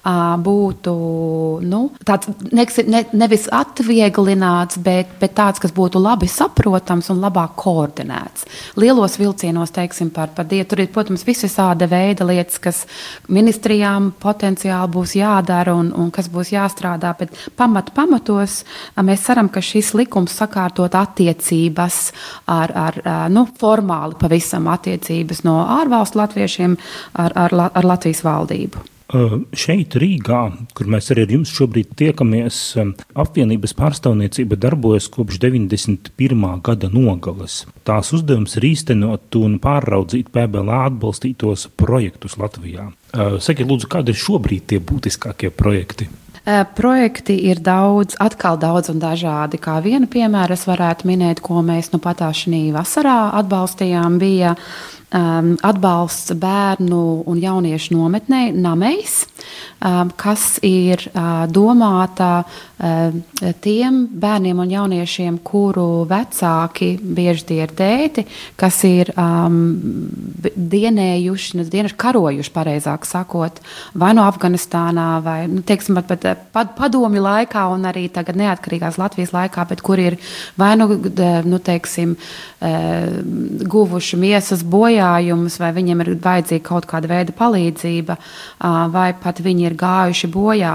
būtu 0.43 0.95
nu, 1.63 1.83
tāds, 2.05 2.31
ne, 2.53 3.03
nevis 3.13 3.47
atvieglināts, 3.53 4.79
bet, 4.83 5.13
bet 5.21 5.35
tāds, 5.37 5.61
kas 5.61 5.75
būtu 5.75 6.01
labi 6.01 6.29
saprotams 6.31 7.11
un 7.13 7.21
labāk 7.23 7.55
koordinēts. 7.61 8.47
Lielos 8.79 9.19
vilcienos, 9.21 9.73
teiksim, 9.75 10.09
par, 10.13 10.33
par 10.35 10.47
dietu, 10.49 10.73
tur 10.73 10.83
ir, 10.83 10.91
protams, 10.93 11.25
visvisāda 11.27 11.87
veida 11.91 12.25
lietas, 12.27 12.59
kas 12.63 12.83
ministrijām 13.31 14.11
potenciāli 14.23 14.91
būs 14.93 15.15
jādara 15.19 15.75
un, 15.77 15.91
un 15.93 16.11
kas 16.13 16.29
būs 16.31 16.53
jāstrādā. 16.55 17.13
Bet 17.19 17.35
pamat, 17.59 17.91
pamatos 17.95 18.61
mēs 19.03 19.27
ceram, 19.27 19.51
ka 19.53 19.61
šis 19.63 19.93
likums 19.99 20.37
sakārtot 20.39 20.95
attiecības 20.97 21.99
ar, 22.47 22.73
ar 22.87 23.01
nu, 23.33 23.45
formāli 23.59 24.17
pavisam 24.19 24.71
attiecības 24.71 25.43
no 25.47 25.59
ārvalstu 25.81 26.23
latviešiem 26.23 26.79
ar, 27.19 27.37
ar, 27.45 27.59
ar 27.73 27.93
Latvijas 27.93 28.23
valdību. 28.25 28.92
Šeit, 29.53 29.93
Rīgā, 30.01 30.39
kur 30.73 30.87
mēs 30.89 31.11
arī 31.13 31.27
ar 31.27 31.33
jums 31.35 31.51
šobrīd 31.53 31.91
tiekamies, 31.99 32.59
apvienības 33.19 33.75
pārstāvniecība 33.77 34.57
darbojas 34.57 35.05
kopš 35.13 35.37
91. 35.43 36.47
gada 36.65 36.89
nogales. 36.89 37.59
Tās 37.85 38.09
uzdevums 38.17 38.57
ir 38.57 38.67
īstenot 38.71 39.37
un 39.37 39.59
pāraudzīt 39.61 40.33
PBLā 40.33 40.87
atbalstītos 40.89 41.67
projektus 41.77 42.39
Latvijā. 42.41 42.89
Sakiet, 43.13 43.69
lūdzu, 43.69 43.91
kādi 43.93 44.15
ir 44.15 44.21
šobrīd 44.23 44.67
tie 44.73 44.81
būtiskākie 44.81 45.53
projekti? 45.53 46.09
Projekti 46.75 47.37
ir 47.47 47.61
daudz, 47.63 48.17
atkal 48.19 48.57
daudz 48.59 48.89
un 48.91 48.97
dažādi. 48.99 49.61
Kā 49.63 49.77
vienu 49.79 50.09
piemēru 50.11 50.57
es 50.57 50.65
varētu 50.67 51.07
minēt, 51.07 51.39
ko 51.39 51.61
mēs 51.63 51.93
nu 51.93 52.01
patā 52.03 52.27
šī 52.35 52.65
vasarā 52.75 53.29
atbalstījām, 53.39 54.17
bija 54.19 54.57
um, 55.13 55.53
atbalsts 55.61 56.33
bērnu 56.39 57.23
un 57.29 57.39
jauniešu 57.41 57.95
nometnē 57.95 58.51
Namejs, 58.53 59.23
um, 59.25 59.32
kas 60.19 60.57
ir 60.63 61.01
uh, 61.11 61.43
domāta 61.51 62.43
uh, 62.43 63.15
tiem 63.63 64.03
bērniem 64.07 64.61
un 64.63 64.71
jauniešiem, 64.71 65.39
kuru 65.43 66.05
vecāki, 66.09 66.93
bieži 67.01 67.47
tie 67.49 67.59
ir 67.65 67.73
tēti, 67.75 68.25
kas 68.59 68.79
ir 68.87 69.11
um, 69.17 69.57
dienējuši, 70.55 71.59
nu, 71.59 71.67
dieneši 71.67 71.99
karojuši, 71.99 72.53
pareizāk 72.55 73.07
sakot, 73.09 73.59
vai 73.99 74.13
no 74.15 74.27
Afganistānā, 74.29 75.09
vai, 75.25 75.37
nu, 75.51 75.63
teiksim, 75.67 75.99
pat, 75.99 76.13
pat 76.23 76.47
pad, 76.55 76.73
padomju 76.79 77.23
laikā 77.23 77.65
un 77.73 77.89
arī 77.89 78.07
tagad 78.13 78.39
neatkarīgās 78.39 78.99
Latvijas 79.01 79.35
laikā, 79.35 79.67
bet 79.69 79.83
kur 79.83 79.99
ir 80.01 80.19
vai 80.59 80.73
nu, 80.79 80.89
nu 81.47 81.59
teiksim, 81.63 82.15
uh, 82.15 83.21
guvuši 83.73 84.19
miesas 84.23 84.63
bojā 84.63 84.93
bojājumus, 84.93 85.59
vai 85.59 85.71
viņiem 85.75 86.03
ir 86.03 86.11
vajadzīga 86.23 86.65
kaut 86.65 86.87
kāda 86.89 87.09
veida 87.11 87.35
palīdzība, 87.35 88.17
vai 88.93 89.13
pat 89.21 89.32
pat 89.33 89.43
viņi 89.43 89.65
ir 89.65 89.77
gājuši 89.79 90.29
bojā. 90.29 90.73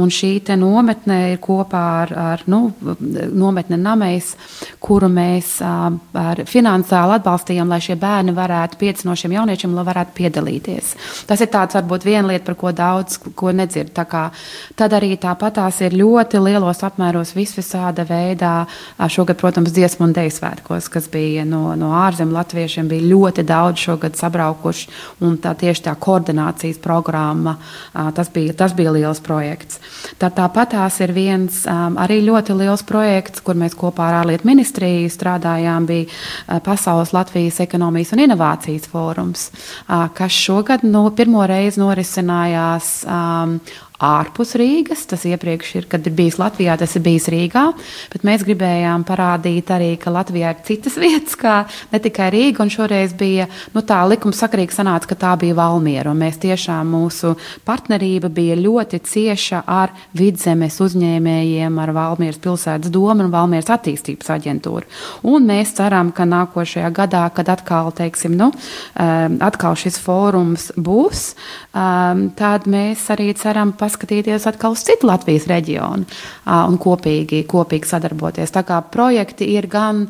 Un 0.00 0.10
šī 0.10 0.40
nometne 0.58 1.32
ir 1.32 1.38
kopā 1.42 1.84
ar, 2.02 2.12
ar 2.18 2.42
nu, 2.50 2.72
nometne 3.32 3.78
Namejs, 3.78 4.34
kuru 4.82 5.08
mēs 5.12 5.60
uh, 5.62 5.92
finansiāli 6.48 7.18
atbalstījām, 7.18 7.70
lai 7.70 7.80
šie 7.80 7.96
bērni 8.00 8.34
varētu, 8.34 8.78
pieci 8.80 9.06
no 9.06 9.14
šiem 9.14 9.36
jauniešiem, 9.38 9.76
varētu 9.86 10.16
piedalīties. 10.16 10.94
Tas 11.28 11.40
ir 11.40 11.50
tāds 11.52 11.76
varbūt 11.78 12.06
viena 12.08 12.32
lieta, 12.32 12.44
par 12.48 12.58
ko 12.58 12.72
daudz 12.72 13.20
ko 13.36 13.52
nedzird. 13.52 13.92
Tad 13.94 14.94
arī 14.96 15.14
tāpatās 15.20 15.80
ir 15.84 15.94
ļoti 15.98 16.40
lielos 16.42 16.82
apmēros 16.86 17.34
visvisāda 17.36 18.06
veidā. 18.08 18.66
Šogad, 19.10 19.38
protams, 19.40 19.72
dziesmu 19.74 20.08
un 20.08 20.14
deju 20.16 20.32
svētkos, 20.34 20.88
kas 20.92 21.08
bija 21.12 21.44
no, 21.48 21.74
no 21.78 21.92
ārzemju 22.00 22.34
latviešiem, 22.34 22.88
bija 22.90 23.08
ļoti 23.12 23.44
daudz 23.46 23.84
šogad 23.86 24.18
sabraukuši. 24.18 24.88
Un 25.26 25.36
tā 25.42 25.54
tieši 25.58 25.86
tā 25.86 25.94
koordinācijas 26.00 26.80
programma, 26.82 27.56
tas 28.14 28.30
bija, 28.32 28.54
tas 28.56 28.74
bija 28.76 28.92
liels 28.94 29.20
projekts. 29.24 29.80
Tā, 30.20 30.30
tāpat 30.34 30.74
tās 30.74 31.00
ir 31.04 31.12
viens 31.16 31.62
arī 31.70 32.20
ļoti 32.26 32.56
liels 32.58 32.84
projekts, 32.86 33.42
kur 33.44 33.58
mēs 33.58 33.76
kopā 33.78 34.08
ar 34.10 34.20
ārlietu 34.22 34.48
ministriju 34.48 35.10
strādājām, 35.12 35.88
bija 35.90 36.60
Pasaules 36.66 37.14
Latvijas 37.16 37.60
ekonomijas 37.64 38.14
un 38.16 38.24
inovācijas 38.26 38.88
fórums, 38.90 39.48
kas 39.86 40.40
šogad 40.46 40.84
no 40.86 41.06
pirmo 41.16 41.44
reizi 41.48 41.82
norisinājās 41.82 42.92
ārpus 44.00 44.54
Rīgas. 44.58 45.04
Tas 45.10 45.26
iepriekš 45.28 45.74
ir, 45.78 45.86
kad 45.90 46.06
ir 46.06 46.14
bijis 46.16 46.38
Latvijā, 46.40 46.76
tas 46.80 46.96
ir 46.96 47.04
bijis 47.04 47.28
Rīgā. 47.32 47.66
Bet 48.12 48.24
mēs 48.26 48.44
gribējām 48.46 49.04
parādīt 49.08 49.70
arī, 49.74 49.92
ka 50.00 50.12
Latvijā 50.14 50.54
ir 50.54 50.62
citas 50.66 50.96
vietas, 51.04 51.36
kā 51.40 51.56
ne 51.92 52.00
tikai 52.02 52.30
Rīga. 52.34 52.64
Un 52.64 52.72
šoreiz 52.72 53.14
bija 53.18 53.48
nu, 53.74 53.84
tā 53.86 54.00
likumsakarīgi 54.10 54.76
sanāca, 54.76 55.10
ka 55.10 55.18
tā 55.20 55.34
bija 55.40 55.58
Valmiera. 55.58 56.14
Mēs 56.16 56.40
tiešām 56.42 56.94
mūsu 56.94 57.34
partnerība 57.68 58.30
bija 58.32 58.58
ļoti 58.58 59.02
cieša 59.06 59.62
ar 59.70 59.94
vidzemes 60.16 60.80
uzņēmējiem, 60.82 61.78
ar 61.82 61.94
Valmieras 61.96 62.40
pilsētas 62.42 62.92
domu 62.92 63.26
un 63.26 63.32
Valmieras 63.32 63.70
attīstības 63.76 64.32
aģentūru. 64.36 64.88
Un 65.30 65.46
mēs 65.48 65.74
ceram, 65.78 66.12
ka 66.14 66.26
nākošajā 66.28 66.90
gadā, 66.96 67.26
kad 67.34 67.50
atkal, 67.52 67.90
teiksim, 67.96 68.36
nu, 68.38 68.50
um, 68.50 69.38
atkal 69.44 69.76
šis 69.78 69.98
fórums 70.00 70.70
būs, 70.76 71.24
um, 71.74 72.28
tad 72.38 72.68
mēs 72.70 73.06
arī 73.12 73.30
ceram 73.38 73.74
paskatīties 73.76 73.89
paskatīties 73.90 74.46
atkal 74.46 74.76
uz 74.76 74.84
citu 74.86 75.08
Latvijas 75.10 75.48
reģionu 75.50 76.06
un 76.46 76.78
kopīgi, 76.80 77.42
kopīgi 77.50 77.90
sadarboties. 77.90 78.54
Tā 78.54 78.62
kā 78.66 78.78
projekti 78.86 79.50
ir 79.56 79.66
gan, 79.70 80.06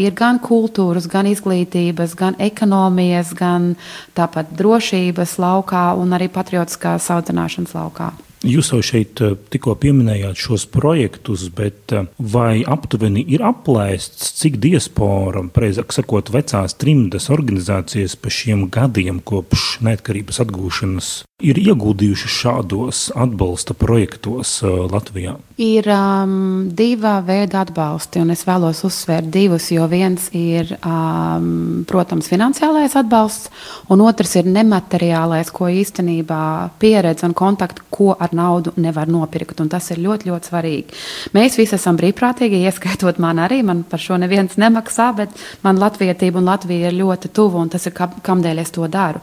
ir 0.00 0.16
gan 0.16 0.40
kultūras, 0.42 1.08
gan 1.12 1.28
izglītības, 1.30 2.16
gan 2.18 2.40
ekonomijas, 2.40 3.34
gan 3.36 3.74
tāpat 4.16 4.56
drošības 4.56 5.38
laukā 5.42 5.92
un 6.00 6.16
arī 6.16 6.32
patriotiskās 6.32 7.10
audzināšanas 7.12 7.76
laukā. 7.76 8.12
Jūs 8.42 8.72
jau 8.72 8.80
šeit 8.82 9.20
eh, 9.22 9.36
tikko 9.54 9.76
pieminējāt 9.78 10.40
šos 10.42 10.64
projektus, 10.74 11.46
bet 11.54 11.94
eh, 11.94 12.08
vai 12.18 12.64
aptuveni 12.66 13.22
ir 13.34 13.44
aplēsts, 13.46 14.32
cik 14.40 14.58
diaspora, 14.62 15.44
precīzāk 15.54 15.94
sakot, 15.94 16.32
vecās 16.34 16.74
trimdas 16.74 17.30
organizācijas 17.30 18.18
pa 18.18 18.32
šiem 18.34 18.66
gadiem 18.74 19.22
kopš 19.22 19.76
neatkarības 19.86 20.42
atgūšanas 20.42 21.12
ir 21.42 21.58
ieguldījuši 21.58 22.30
šādos 22.30 23.06
atbalsta 23.18 23.74
projektos 23.78 24.54
eh, 24.62 24.74
Latvijā? 24.92 25.36
Ir 25.62 25.86
um, 25.94 26.34
divi 26.74 27.12
veidi 27.26 27.58
atbalsti, 27.58 28.22
un 28.22 28.32
es 28.34 28.44
vēlos 28.46 28.82
uzsvērt 28.86 29.30
divus, 29.32 29.68
jo 29.74 29.86
viens 29.90 30.28
ir, 30.36 30.72
um, 30.86 31.82
protams, 31.88 32.30
finansiālais 32.30 32.96
atbalsts, 32.98 33.50
un 33.92 34.02
otrs 34.06 34.36
ir 34.40 34.48
nemateriālais, 34.50 35.50
ko 35.54 35.70
īstenībā 35.70 36.42
pieredze 36.82 37.26
un 37.28 37.36
kontakti, 37.38 37.84
ko 37.92 38.12
ar 38.14 38.31
naudu 38.36 38.74
nevar 38.76 39.10
nopirkt. 39.10 39.60
Tas 39.72 39.90
ir 39.92 40.00
ļoti, 40.02 40.28
ļoti 40.30 40.50
svarīgi. 40.50 41.00
Mēs 41.36 41.56
visi 41.60 41.76
esam 41.76 41.98
brīvprātīgi, 42.00 42.62
ieskaitot 42.66 43.20
man 43.22 43.40
arī. 43.42 43.62
Man 43.66 43.84
par 43.88 44.02
šo 44.02 44.18
neviens 44.20 44.58
nemaksā, 44.60 45.10
bet 45.16 45.36
man 45.62 45.80
latvietība 45.80 46.40
un 46.40 46.48
Latvija 46.48 46.90
ir 46.90 46.98
ļoti 46.98 47.30
tuvu, 47.34 47.60
un 47.62 47.70
tas 47.72 47.86
ir 47.88 47.94
kam, 47.96 48.14
kamdēļ 48.24 48.62
es 48.62 48.72
to 48.74 48.86
daru. 48.90 49.22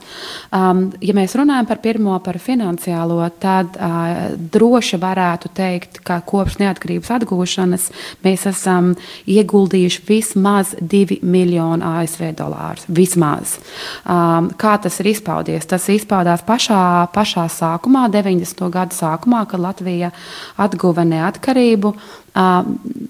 Um, 0.55 0.87
ja 1.03 1.15
mēs 1.17 1.35
runājam 1.37 1.67
par 1.69 1.81
pirmo, 1.83 2.15
par 2.23 2.39
finansiālo, 2.41 3.19
tad 3.41 3.77
uh, 3.77 4.35
droši 4.53 4.99
varētu 5.01 5.51
teikt, 5.55 6.01
ka 6.05 6.19
kopš 6.25 6.59
neatkarības 6.61 7.11
atgūšanas 7.19 7.89
mēs 8.25 8.45
esam 8.49 8.93
ieguldījuši 9.29 10.05
vismaz 10.07 10.75
2 10.81 11.19
miljonu 11.23 11.85
ASV 11.99 12.31
dolārus. 12.39 12.87
Vismaz. 12.87 13.57
Um, 14.05 14.51
kā 14.59 14.75
tas 14.81 14.99
ir 15.01 15.11
izpaudies? 15.13 15.67
Tas 15.69 15.87
izpaudās 15.91 16.43
pašā, 16.47 16.81
pašā 17.13 17.45
sākumā, 17.53 18.07
90. 18.13 18.65
gadu 18.73 18.95
sākumā, 18.99 19.45
kad 19.49 19.63
Latvija 19.63 20.11
atguva 20.59 21.05
neatkarību, 21.07 21.93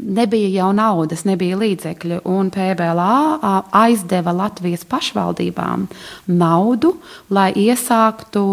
nebija 0.09 0.49
jau 0.49 0.69
naudas, 0.73 1.23
nebija 1.27 1.57
līdzekļu. 1.59 2.21
Un 2.29 2.49
PBLā 2.53 3.15
aizdeva 3.75 4.33
Latvijas 4.35 4.85
pašvaldībām 4.89 5.87
naudu, 6.39 6.95
lai 7.33 7.49
iesāktu 7.53 8.43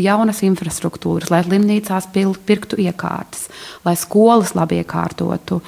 jaunas 0.00 0.42
infrastruktūras, 0.46 1.30
lai 1.32 1.42
slimnīcās 1.46 2.08
pirktu 2.12 2.80
iekārtas, 2.84 3.48
lai 3.84 3.96
skolas 3.98 4.54
labi 4.56 4.80
iekārtotu. 4.82 5.60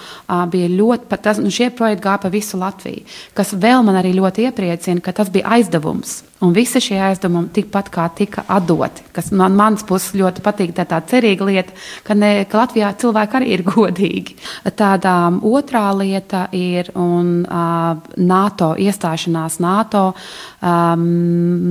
Bija 0.52 0.70
ļoti, 0.72 1.20
tas, 1.24 1.42
nu 1.42 1.52
šie 1.52 1.70
projekti 1.74 2.06
gāja 2.06 2.22
pa 2.24 2.32
visu 2.32 2.60
Latviju, 2.60 3.04
kas 3.36 3.54
vēl 3.56 3.84
man 3.86 4.00
arī 4.00 4.14
ļoti 4.16 4.48
iepriecina, 4.48 5.04
ka 5.04 5.16
tas 5.20 5.32
bija 5.32 5.58
aizdevums. 5.58 6.22
Un 6.38 6.52
visi 6.54 6.78
šie 6.78 7.00
aizdevumi 7.02 7.50
tikpat 7.50 7.88
kā 7.90 8.04
tika 8.14 8.44
atdoti, 8.54 9.02
kas 9.16 9.32
man 9.34 9.56
manas 9.58 9.82
puses 9.86 10.14
ļoti 10.14 10.44
patīk. 10.44 10.70
Tā 10.76 10.84
ir 10.84 10.90
tā 10.92 11.00
cerīga 11.10 11.48
lieta, 11.48 11.74
ka, 12.06 12.14
ne, 12.14 12.44
ka 12.46 12.60
Latvijā 12.60 12.92
cilvēki 13.02 13.40
arī 13.40 13.48
ir 13.56 13.64
godīgi. 13.66 14.36
Tāda 14.78 15.14
otrā 15.46 15.86
lieta 15.98 16.46
ir 16.56 16.90
un, 16.98 17.42
uh, 17.44 17.98
NATO 18.16 18.72
iestāšanās 18.78 19.58
NATO. 19.62 20.12
Um, 20.58 21.04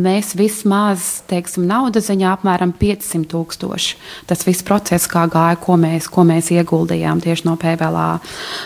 mēs 0.06 0.34
vismaz, 0.40 1.08
teiksim, 1.30 1.68
naudas 1.70 2.10
ziņā 2.12 2.34
apmēram 2.38 2.74
500 2.80 3.28
tūkstoši. 3.32 3.98
Tas 4.30 4.46
viss 4.48 4.66
process, 4.68 5.10
kā 5.12 5.28
gāja, 5.32 5.60
ko 5.62 5.78
mēs, 5.80 6.10
ko 6.12 6.24
mēs 6.28 6.52
ieguldījām 6.56 7.24
tieši 7.24 7.50
no 7.50 7.58
PVLā. 7.60 8.10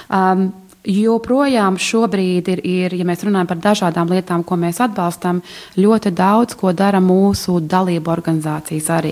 Um, 0.10 0.50
Joprojām 0.82 1.76
šobrīd 1.78 2.48
ir, 2.50 2.60
ir, 2.66 2.94
ja 2.98 3.06
mēs 3.06 3.22
runājam 3.22 3.52
par 3.52 3.60
dažādām 3.62 4.10
lietām, 4.10 4.42
ko 4.42 4.56
mēs 4.58 4.80
atbalstam, 4.82 5.44
ļoti 5.78 6.10
daudz 6.18 6.56
ko 6.58 6.72
dara 6.74 6.98
mūsu 6.98 7.60
dalību 7.62 8.10
organizācijas 8.10 8.88
arī. 8.90 9.12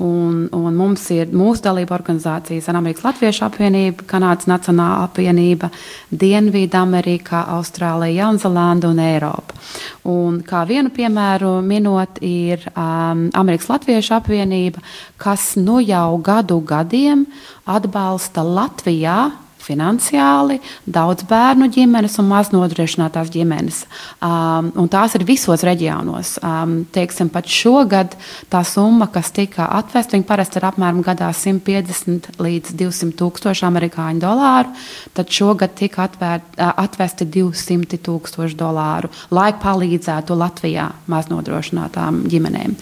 Un, 0.00 0.46
un 0.48 0.78
mums 0.78 1.04
ir 1.12 1.28
mūsu 1.28 1.60
dalību 1.66 1.92
organizācijas 1.92 2.70
Amerikas 2.72 3.04
Latviešu 3.04 3.44
apvienību, 3.50 4.08
Kanādas 4.08 4.48
Nacionāla 4.48 5.04
apvienība, 5.04 5.68
Dienvidamerika, 6.08 7.44
Austrālija, 7.58 8.22
Jaunzēlanda 8.24 8.88
un 8.88 9.04
Eiropa. 9.04 9.60
Un 10.08 10.40
kā 10.48 10.64
vienu 10.64 10.88
piemēru 10.88 11.58
minot, 11.68 12.16
ir 12.24 12.64
um, 12.72 13.28
Amerikas 13.36 13.68
Latviešu 13.68 14.16
apvienība, 14.22 14.80
kas 15.20 15.52
nu 15.60 15.82
jau 15.84 16.16
gadu 16.24 16.62
gadiem 16.64 17.28
atbalsta 17.68 18.40
Latvijā 18.40 19.43
finansiāli, 19.64 20.60
daudz 20.84 21.24
bērnu 21.28 21.68
ģimenes 21.72 22.18
un 22.20 22.28
maznodrošinātās 22.30 23.30
ģimenes. 23.34 23.84
Um, 24.24 24.70
tās 24.92 25.16
ir 25.16 25.24
visos 25.28 25.64
reģionos. 25.66 26.36
Um, 26.44 26.76
teiksim, 26.94 27.30
pat 27.32 27.48
šogad 27.50 28.16
tā 28.52 28.62
summa, 28.68 29.08
kas 29.12 29.32
tika 29.34 29.68
atvesta, 29.78 30.16
viņa 30.16 30.28
parasti 30.28 30.60
ir 30.60 30.68
apmēram 30.68 31.02
gadā 31.06 31.30
150 31.34 32.40
līdz 32.42 32.74
200 32.80 33.16
tūkstoši 33.20 33.66
amerikāņu 33.68 34.22
dolāru. 34.24 34.74
Tad 35.16 35.32
šogad 35.32 35.76
tika 35.78 36.08
atvērt, 36.08 36.58
atvesti 36.58 37.26
200 37.28 38.00
tūkstoši 38.04 38.58
dolāru, 38.58 39.10
lai 39.34 39.50
palīdzētu 39.60 40.36
Latvijā 40.38 40.90
maznodrošinātām 41.10 42.24
ģimenēm. 42.30 42.76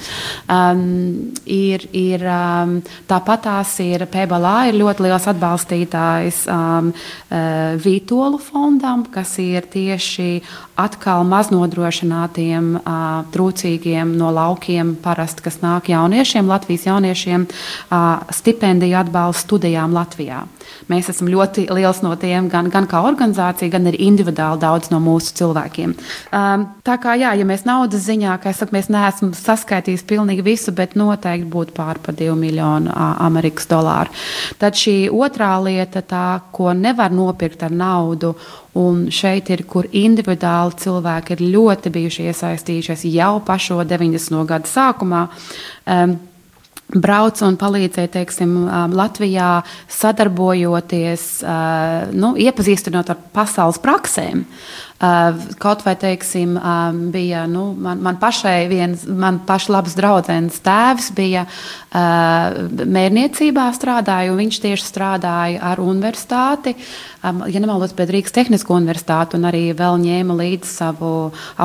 Um, 0.50 0.82
ir, 1.46 1.86
ir, 1.96 2.26
um, 2.26 2.78
tāpat 3.10 3.46
tās 3.46 3.74
ir 3.82 4.04
PBLA, 4.10 4.56
ir 4.70 4.78
ļoti 4.80 5.06
liels 5.06 5.26
atbalstītājs. 5.32 6.44
Um, 6.50 6.71
um, 6.72 6.90
uh, 6.92 7.76
Vītolu 7.82 8.40
fondam, 8.42 9.04
kas 9.12 9.36
ir 9.42 9.68
tieši 9.70 10.42
atkal 10.80 11.26
maznodrošinātiem, 11.28 12.74
uh, 12.80 13.22
trūcīgiem 13.34 14.16
no 14.18 14.32
laukiem, 14.34 14.96
parasti, 15.02 15.44
kas 15.46 15.60
nāk 15.62 15.92
jauniešiem, 15.92 16.48
Latvijas 16.48 16.88
jauniešiem, 16.88 17.46
uh, 17.46 18.26
stipendiju 18.34 18.98
atbalstu 19.04 19.52
studijām 19.52 19.92
Latvijā. 19.92 20.44
Mēs 20.90 21.10
esam 21.12 21.28
ļoti 21.30 21.66
liels 21.74 22.02
no 22.04 22.14
tiem, 22.20 22.48
gan, 22.52 22.68
gan 22.72 22.86
kā 22.90 23.02
organizācija, 23.04 23.70
gan 23.72 23.88
arī 23.90 24.00
individuāli 24.06 24.62
daudz 24.62 24.90
no 24.92 25.00
mūsu 25.02 25.34
cilvēkiem. 25.40 25.94
Um, 26.32 26.66
tā 26.86 26.96
kā, 27.02 27.16
jā, 27.20 27.32
ja 27.38 27.46
mēs 27.48 27.66
naudas 27.68 28.06
ziņā, 28.06 28.36
kā 28.42 28.52
es 28.52 28.60
saku, 28.62 28.76
mēs 28.76 28.90
neesam 28.92 29.32
saskaitījis 29.36 30.06
pilnīgi 30.08 30.44
visu, 30.46 30.74
bet 30.76 30.96
noteikti 30.98 31.50
būtu 31.52 31.76
pār 31.76 32.00
par 32.02 32.16
2 32.18 32.36
miljonu 32.38 32.92
Amerikas 32.92 33.68
dolāru. 33.70 34.12
Tad 34.62 34.78
šī 34.78 34.96
otrā 35.12 35.54
lieta, 35.62 36.02
tā, 36.06 36.26
ko 36.54 36.61
nevar 36.76 37.10
nopirkt 37.14 37.62
ar 37.66 37.74
naudu, 37.74 38.34
Un 38.72 39.08
šeit 39.12 39.50
ir, 39.52 39.66
kur 39.68 39.84
individuāli 39.92 40.78
cilvēki 40.80 41.34
ir 41.34 41.42
ļoti 41.52 41.90
bijuši 41.92 42.28
iesaistījušies 42.30 43.04
jau 43.12 43.34
pašo 43.44 43.82
90. 43.84 44.38
gadu 44.48 44.70
sākumā. 44.70 45.26
Um, 45.84 46.14
brauc 46.92 47.40
un 47.44 47.58
palīdzēja 47.60 48.10
teiksim, 48.16 48.54
Latvijā, 48.92 49.62
sadarbojoties, 49.92 51.24
nu, 52.16 52.32
iepazīstinot 52.36 53.12
ar 53.12 53.20
pasaules 53.32 53.80
praksēm. 53.80 54.42
Kaut 55.58 55.80
vai, 55.82 55.96
teiksim, 55.98 56.54
bija 57.10 57.42
nu, 57.50 57.72
man, 57.74 57.98
man 58.04 58.20
pašai 58.22 58.68
viens, 58.70 59.02
man 59.06 59.40
paša 59.42 59.72
labs 59.74 59.96
draugs 59.98 60.60
tēvs 60.62 61.08
bija 61.16 61.42
mērniecībā 61.90 63.64
strādāja, 63.74 64.30
un 64.30 64.38
viņš 64.38 64.60
tieši 64.62 64.86
strādāja 64.86 65.58
ar 65.72 65.82
universitāti, 65.82 66.76
ja 67.22 67.62
nemaldos, 67.62 67.96
pie 67.98 68.06
Rīgas 68.06 68.34
Tehnisko 68.34 68.76
universitāti, 68.78 69.36
un 69.38 69.48
arī 69.50 69.64
vēl 69.74 69.98
ņēma 70.04 70.36
līdzi 70.38 70.70
savu 70.70 71.10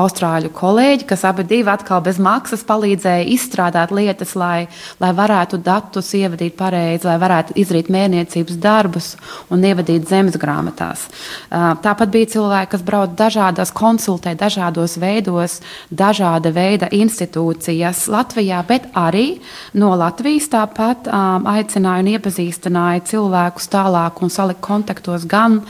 austrāļu 0.02 0.50
kolēģi, 0.58 1.06
kas 1.08 1.22
abi 1.28 1.46
divi 1.46 1.70
atkal 1.70 2.02
bez 2.02 2.18
maksas 2.22 2.66
palīdzēja 2.66 3.28
izstrādāt 3.36 3.94
lietas, 3.94 4.34
lai, 4.38 4.66
lai 4.98 5.12
varētu 5.14 5.62
datus 5.62 6.10
ievadīt 6.18 6.58
pareizi, 6.58 7.06
lai 7.06 7.16
varētu 7.22 7.54
izdarīt 7.62 7.90
mērniecības 7.94 8.58
darbus 8.62 9.12
un 9.54 9.62
ievadīt 9.62 10.10
zemes 10.10 10.38
grāmatās. 10.40 11.06
Tāpat 11.48 12.14
bija 12.14 12.34
cilvēki, 12.34 12.72
kas 12.74 12.86
brauca 12.86 13.18
dažādās, 13.28 13.72
konsultē 13.76 14.34
dažādos 14.38 14.96
veidos, 15.00 15.60
dažāda 15.90 16.52
veida 16.54 16.88
institūcijas 16.94 18.06
Latvijā, 18.10 18.62
bet 18.66 18.88
arī 18.96 19.40
no 19.78 19.92
Latvijas 19.98 20.48
tāpat 20.52 21.08
um, 21.08 21.48
aicināja 21.48 22.04
un 22.04 22.10
iepazīstināja 22.14 23.04
cilvēkus 23.12 23.68
tālāk 23.72 24.22
un 24.24 24.32
salika 24.32 24.64
kontaktos 24.64 25.26
gan 25.28 25.60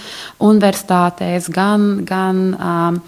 universitātēs, 0.45 1.51
gan, 1.53 1.89
gan 2.09 2.43
um, 2.55 3.03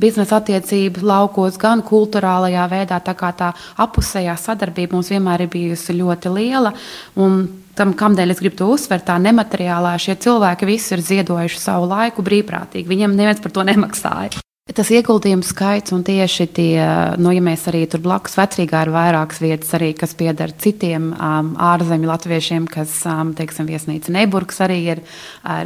biznesa 0.00 0.40
attiecību 0.40 1.04
laukos, 1.06 1.58
gan 1.60 1.84
kultūrālajā 1.86 2.66
veidā. 2.70 3.00
Tā 3.04 3.16
kā 3.18 3.32
tā 3.36 3.52
apusējā 3.80 4.36
sadarbība 4.38 4.96
mums 4.96 5.10
vienmēr 5.12 5.46
ir 5.46 5.52
bijusi 5.52 5.98
ļoti 5.98 6.34
liela. 6.34 6.74
Un 7.20 7.42
tam, 7.80 7.96
kādēļ 7.96 8.34
es 8.34 8.42
gribu 8.42 8.60
to 8.60 8.68
uzsvērt, 8.74 9.06
tā 9.08 9.16
nemateriālā 9.22 9.96
šie 10.00 10.18
cilvēki 10.20 10.68
visi 10.68 10.94
ir 10.96 11.04
ziedojuši 11.06 11.62
savu 11.62 11.88
laiku 11.88 12.24
brīvprātīgi. 12.26 12.88
Viņiem 12.90 13.16
neviens 13.16 13.40
par 13.40 13.56
to 13.56 13.64
nemaksāja. 13.64 14.49
Tas 14.76 14.90
ieguldījums 14.94 15.48
skaits 15.50 15.90
un 15.94 16.04
tieši 16.06 16.44
tie, 16.54 16.78
nu, 17.18 17.32
ja 17.34 17.42
mēs 17.42 17.64
arī 17.70 17.82
tur 17.90 18.02
blakus 18.04 18.36
vecrīgā 18.38 18.84
ir 18.84 18.92
vairākas 18.94 19.40
vietas, 19.42 19.72
arī, 19.74 19.88
kas 19.98 20.12
pieder 20.14 20.52
citiem 20.62 21.08
um, 21.10 21.48
ārzemju 21.58 22.06
latviešiem, 22.06 22.68
kas, 22.70 22.92
um, 23.08 23.32
teiksim, 23.34 23.66
viesnīca 23.66 24.14
Neiburgas 24.14 24.60
arī 24.62 24.78
ir, 24.94 25.02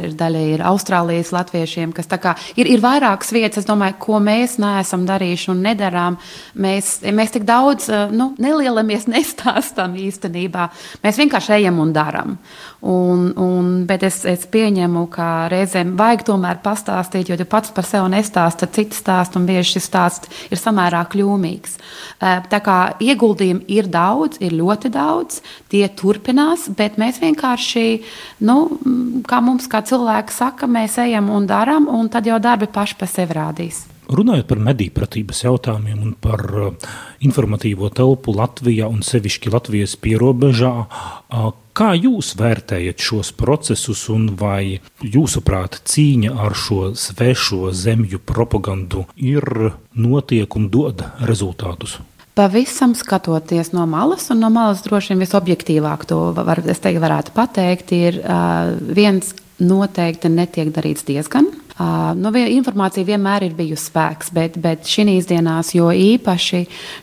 ir 0.01 0.15
daļa 0.17 0.41
ir 0.55 0.63
Austrālijas 0.65 1.29
latviešiem, 1.35 1.93
kas 1.93 2.09
tā 2.09 2.17
kā 2.23 2.33
ir, 2.57 2.69
ir 2.71 2.81
vairākas 2.81 3.29
vietas, 3.35 3.61
es 3.61 3.69
domāju, 3.69 3.99
ko 4.07 4.21
mēs 4.25 4.57
neesam 4.63 5.05
darījuši 5.05 5.51
un 5.53 5.61
nedarām. 5.67 6.17
Mēs, 6.65 6.95
mēs 7.05 7.35
tik 7.35 7.45
daudz, 7.45 7.91
uh, 7.91 8.07
nu, 8.09 8.31
nelielamies 8.41 9.05
nestāstam 9.13 9.99
īstenībā. 10.01 10.69
Mēs 11.05 11.21
vienkārši 11.21 11.59
ejam 11.59 11.83
un 11.83 11.93
darām. 11.93 12.39
Un, 12.85 13.29
un, 13.41 13.69
bet 13.89 14.03
es, 14.05 14.23
es 14.29 14.49
pieņemu, 14.49 15.05
ka 15.13 15.29
reizēm 15.53 15.93
vajag 15.97 16.25
tomēr 16.27 16.59
pastāstīt, 16.65 17.29
jo 17.29 17.37
ja 17.37 17.49
pats 17.49 17.73
par 17.73 17.85
sevi 17.85 18.11
nestāsta, 18.13 18.65
tad 18.65 18.94
citi 18.95 19.03
stāsta, 19.03 19.39
un 19.39 19.45
bieži 19.45 19.75
šis 19.75 19.87
stāsts 19.89 20.29
ir 20.51 20.59
samērā 20.59 21.03
kļūmīgs. 21.11 21.77
Tā 22.21 22.59
kā 22.63 22.95
ieguldījumi 22.99 23.65
ir 23.67 23.87
daudz, 23.87 24.39
ir 24.39 24.55
ļoti 24.55 24.91
daudz, 24.91 25.41
tie 25.69 25.87
turpinās, 25.87 26.69
bet 26.69 26.97
mēs 26.97 27.19
vienkārši, 27.21 28.03
nu, 28.41 28.79
kā 29.27 29.41
mums 29.41 29.67
kā 29.67 29.81
cilvēki 29.81 30.33
saka, 30.33 30.67
mēs 30.67 30.97
ejam 30.97 31.29
un 31.29 31.47
darām, 31.47 31.87
un 31.87 32.09
tad 32.09 32.25
jau 32.25 32.39
darbi 32.39 32.67
paši 32.67 32.95
pa 32.99 33.05
sevi 33.05 33.35
rādīs. 33.35 33.85
Runājot 34.05 34.45
par 34.49 34.61
mediju 34.61 34.93
pratības 34.93 35.43
jautājumiem 35.45 36.01
un 36.05 36.15
par 36.21 36.41
uh, 36.53 36.89
informatīvo 37.25 37.89
telpu 37.89 38.35
Latvijā 38.37 38.89
un 38.91 39.01
sevišķi 39.05 39.53
Latvijas 39.53 39.95
pierobežā, 39.97 40.73
uh, 40.85 41.47
kā 41.75 41.91
jūs 41.97 42.35
vērtējat 42.39 43.01
šos 43.01 43.31
procesus 43.35 44.05
un 44.13 44.29
vai 44.39 44.79
jūsuprāt 45.01 45.81
cīņa 45.89 46.35
ar 46.45 46.53
šo 46.53 46.91
svešo 46.93 47.71
zemju 47.73 48.21
propagandu 48.21 49.07
ir 49.17 49.71
notiek 49.93 50.55
un 50.55 50.69
dod 50.69 51.01
rezultātus? 51.25 51.97
Pavisam 52.35 52.91
skatoties 52.99 53.71
no 53.71 53.85
malas, 53.87 54.27
un 54.29 54.41
no 54.43 54.49
malas 54.51 54.83
droši 54.83 55.13
vien 55.13 55.23
visobjektīvāk 55.23 56.03
to 56.09 56.19
var, 56.35 56.59
teikt, 56.67 56.99
varētu 56.99 57.33
pateikt, 57.35 57.95
ir 57.95 58.19
uh, 58.21 58.75
viens 58.75 59.31
noteikti 59.59 60.31
netiek 60.31 60.73
darīts 60.75 61.05
diezgan 61.07 61.51
Uh, 61.75 62.13
nu, 62.15 62.29
informācija 62.31 63.03
vienmēr 63.03 63.49
ir 63.49 63.55
bijusi 63.57 63.89
spēks, 63.89 64.29
bet, 64.31 64.53
bet 64.63 64.87
šīs 64.87 65.25
dienās, 65.27 65.73
jo 65.75 65.89
īpaši, 65.91 66.61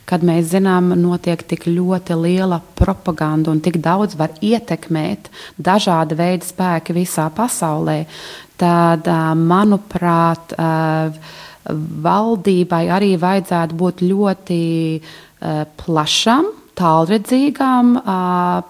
kad 0.09 0.25
mēs 0.25 0.47
zinām, 0.55 0.95
notiek 0.97 1.43
tik 1.45 1.67
ļoti 1.69 2.17
liela 2.17 2.57
propaganda 2.81 3.53
un 3.53 3.61
tik 3.61 3.77
daudz 3.85 4.17
var 4.17 4.33
ietekmēt 4.41 5.29
dažāda 5.61 6.17
veida 6.17 6.49
spēki 6.49 6.97
visā 6.97 7.27
pasaulē, 7.37 7.99
tad, 8.57 9.05
uh, 9.13 9.35
manuprāt, 9.37 10.57
uh, 10.57 11.37
valdībai 12.09 12.87
arī 12.97 13.13
vajadzētu 13.21 13.77
būt 13.77 14.01
ļoti 14.09 14.63
plašam, 15.79 16.49
tālredzīgam 16.81 17.93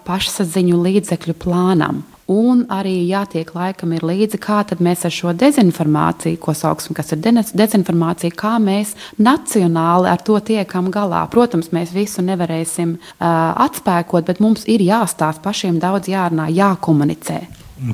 pašsaziņu 0.04 0.80
līdzekļu 0.82 1.34
plānam. 1.40 2.02
Un 2.30 2.64
arī 2.70 2.94
jātiek 3.08 3.48
laikam 3.54 3.94
ir 3.96 4.04
līdzi, 4.06 4.38
kā 4.42 4.60
mēs 4.78 5.06
ar 5.08 5.14
šo 5.14 5.32
dezinformāciju, 5.34 6.38
ko 6.38 6.54
sauksim, 6.54 6.94
kas 6.94 7.12
ir 7.12 7.22
dezinformācija, 7.22 8.34
kā 8.38 8.58
mēs 8.62 8.94
nacionāli 9.18 10.10
ar 10.10 10.22
to 10.22 10.38
tiekam 10.38 10.90
galā. 10.94 11.24
Protams, 11.30 11.72
mēs 11.74 11.90
visu 11.94 12.22
nevarēsim 12.22 12.94
uh, 12.94 13.26
atspēkot, 13.66 14.28
bet 14.28 14.40
mums 14.40 14.68
ir 14.70 14.84
jāstāsta 14.86 15.42
pašiem 15.42 15.82
daudz 15.82 16.12
jārunā, 16.12 16.46
jākomunicē. 16.54 17.40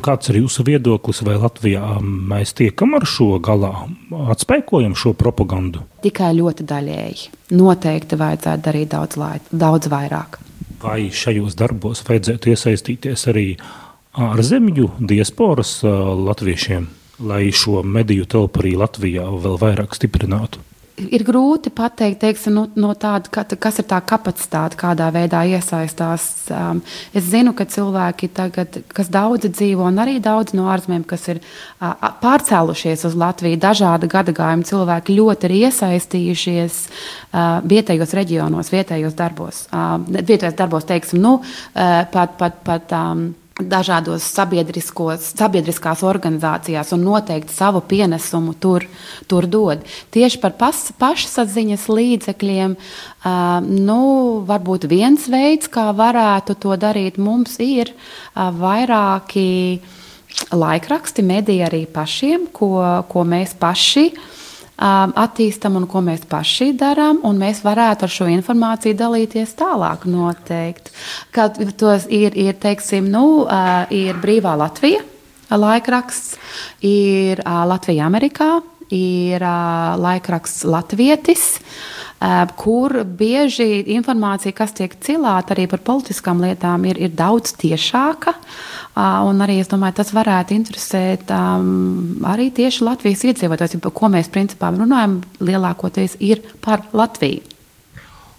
Kāds 0.05 0.29
ir 0.29 0.43
jūsu 0.43 0.67
viedoklis, 0.69 1.23
vai 1.25 1.39
Latvijā 1.41 1.95
mēs 2.03 2.53
tiekam 2.59 2.93
ar 2.99 3.07
šo 3.09 3.39
galā, 3.41 3.87
atspēkojam 4.35 4.93
šo 4.99 5.15
propagandu? 5.17 5.87
Tikai 6.05 6.35
ļoti 6.37 6.67
daļēji. 6.69 7.31
Noteikti 7.57 8.19
vajadzētu 8.21 8.65
darīt 8.67 8.93
daudz, 8.93 9.17
lai, 9.17 9.39
daudz 9.49 9.89
vairāk. 9.89 10.43
Vai 10.83 11.09
šajos 11.09 11.57
darbos 11.59 12.05
vajadzētu 12.05 12.53
iesaistīties 12.53 13.25
arī 13.33 13.47
ārzemju 14.19 14.91
diasporas 14.99 15.79
latviešiem, 15.85 16.89
lai 17.23 17.45
šo 17.55 17.85
mediju 17.87 18.27
telpu 18.27 18.65
arī 18.65 18.75
Latvijā 18.81 19.29
vēl 19.45 19.61
vairāk 19.63 19.95
stiprinātu? 19.95 20.65
ir 20.99 21.23
grūti 21.27 21.71
pateikt, 21.75 22.21
teiksim, 22.23 22.55
no, 22.57 22.65
no 22.79 22.91
tāda, 22.99 23.31
kas 23.61 23.81
ir 23.81 23.87
tā 23.89 23.99
kapacitāte, 24.05 24.79
kādā 24.79 25.09
veidā 25.15 25.45
iesaistās. 25.49 26.27
Um, 26.53 26.81
es 27.17 27.29
zinu, 27.31 27.55
ka 27.57 27.67
cilvēki 27.69 28.31
tagad, 28.35 28.81
kas 28.95 29.11
daudzi 29.13 29.51
dzīvo, 29.53 29.87
un 29.89 30.03
arī 30.03 30.19
daudz 30.25 30.55
no 30.59 30.69
ārzemēm, 30.73 31.05
kas 31.09 31.29
ir 31.33 31.41
uh, 31.43 31.95
pārcēlušies 32.23 33.07
uz 33.09 33.19
Latviju, 33.19 33.61
dažāda 33.63 34.11
gadagājuma 34.11 34.67
cilvēki 34.69 35.19
ļoti 35.19 35.49
ir 35.51 35.57
iesaistījušies 35.63 36.81
uh, 36.85 37.59
vietējos 37.69 38.15
reģionos, 38.19 38.73
vietējos 38.75 39.19
darbos. 39.19 39.67
Uh, 39.71 39.99
vietējos 40.19 40.57
darbos, 40.59 40.89
teiksim, 40.89 41.23
nu, 41.23 41.39
uh, 41.43 42.01
pat, 42.13 42.39
pat, 42.41 42.63
pat 42.67 42.99
um, 42.99 43.29
dažādos 43.59 44.23
sabiedriskās 44.23 46.03
organizācijās 46.07 46.93
un 46.95 47.03
noteikti 47.07 47.55
savu 47.55 47.83
pienesumu 47.83 48.55
tur, 48.61 48.87
tur 49.27 49.49
dod. 49.51 49.83
Tieši 50.15 50.41
par 50.43 50.55
pas, 50.61 50.79
pašsaziņas 50.99 51.89
līdzekļiem, 51.91 52.77
uh, 52.79 53.59
nu, 53.67 54.01
varbūt 54.49 54.89
viens 54.91 55.27
veids, 55.31 55.71
kā 55.71 55.91
varētu 55.97 56.59
to 56.63 56.79
darīt, 56.79 57.19
mums 57.19 57.59
ir 57.63 57.93
uh, 57.93 58.49
vairāki 58.55 59.81
laikraksti, 60.55 61.25
mediji 61.27 61.65
arī 61.67 61.85
pašiem, 61.91 62.47
ko, 62.55 62.77
ko 63.11 63.27
mēs 63.27 63.57
paši 63.59 64.11
uh, 64.13 64.27
attīstam 64.79 65.77
un 65.81 65.87
ko 65.91 66.03
mēs 66.07 66.23
paši 66.29 66.73
darām, 66.79 67.21
un 67.27 67.39
mēs 67.41 67.63
varētu 67.67 68.07
ar 68.07 68.15
šo 68.15 68.29
informāciju 68.31 68.97
dalīties 68.99 69.57
tālāk 69.59 70.07
noteikti. 70.07 70.95
Kad 71.35 71.59
tos 71.79 72.07
ir, 72.11 72.37
ir 72.39 72.59
teiksim, 72.61 73.11
nu, 73.11 73.45
uh, 73.45 73.85
ir 73.91 74.19
brīvā 74.23 74.55
Latvija 74.59 75.03
laikraksts, 75.51 76.37
ir 76.85 77.41
uh, 77.43 77.65
Latvija 77.69 78.07
Amerikā, 78.07 78.59
ir 78.95 79.45
laikraksts 80.01 80.65
Latvietis. 80.69 81.59
Kur 82.59 82.97
bieži 83.05 83.85
informācija, 83.95 84.55
kas 84.57 84.73
tiek 84.75 84.97
cilāta 85.05 85.55
arī 85.55 85.69
par 85.71 85.85
politiskām 85.87 86.41
lietām, 86.43 86.87
ir, 86.91 86.99
ir 86.99 87.13
daudz 87.15 87.53
tiešāka. 87.61 88.35
Un 89.29 89.45
arī 89.45 89.61
es 89.63 89.71
domāju, 89.71 90.01
tas 90.01 90.11
varētu 90.17 90.57
interesēt 90.57 91.31
um, 91.31 92.19
arī 92.27 92.49
tieši 92.57 92.89
Latvijas 92.89 93.23
iedzīvotājus, 93.29 93.79
par 93.85 93.95
ko 93.95 94.11
mēs 94.11 94.33
principā 94.35 94.73
runājam, 94.75 95.21
lielākoties 95.39 96.19
ir 96.19 96.43
par 96.65 96.83
Latviju. 96.91 97.58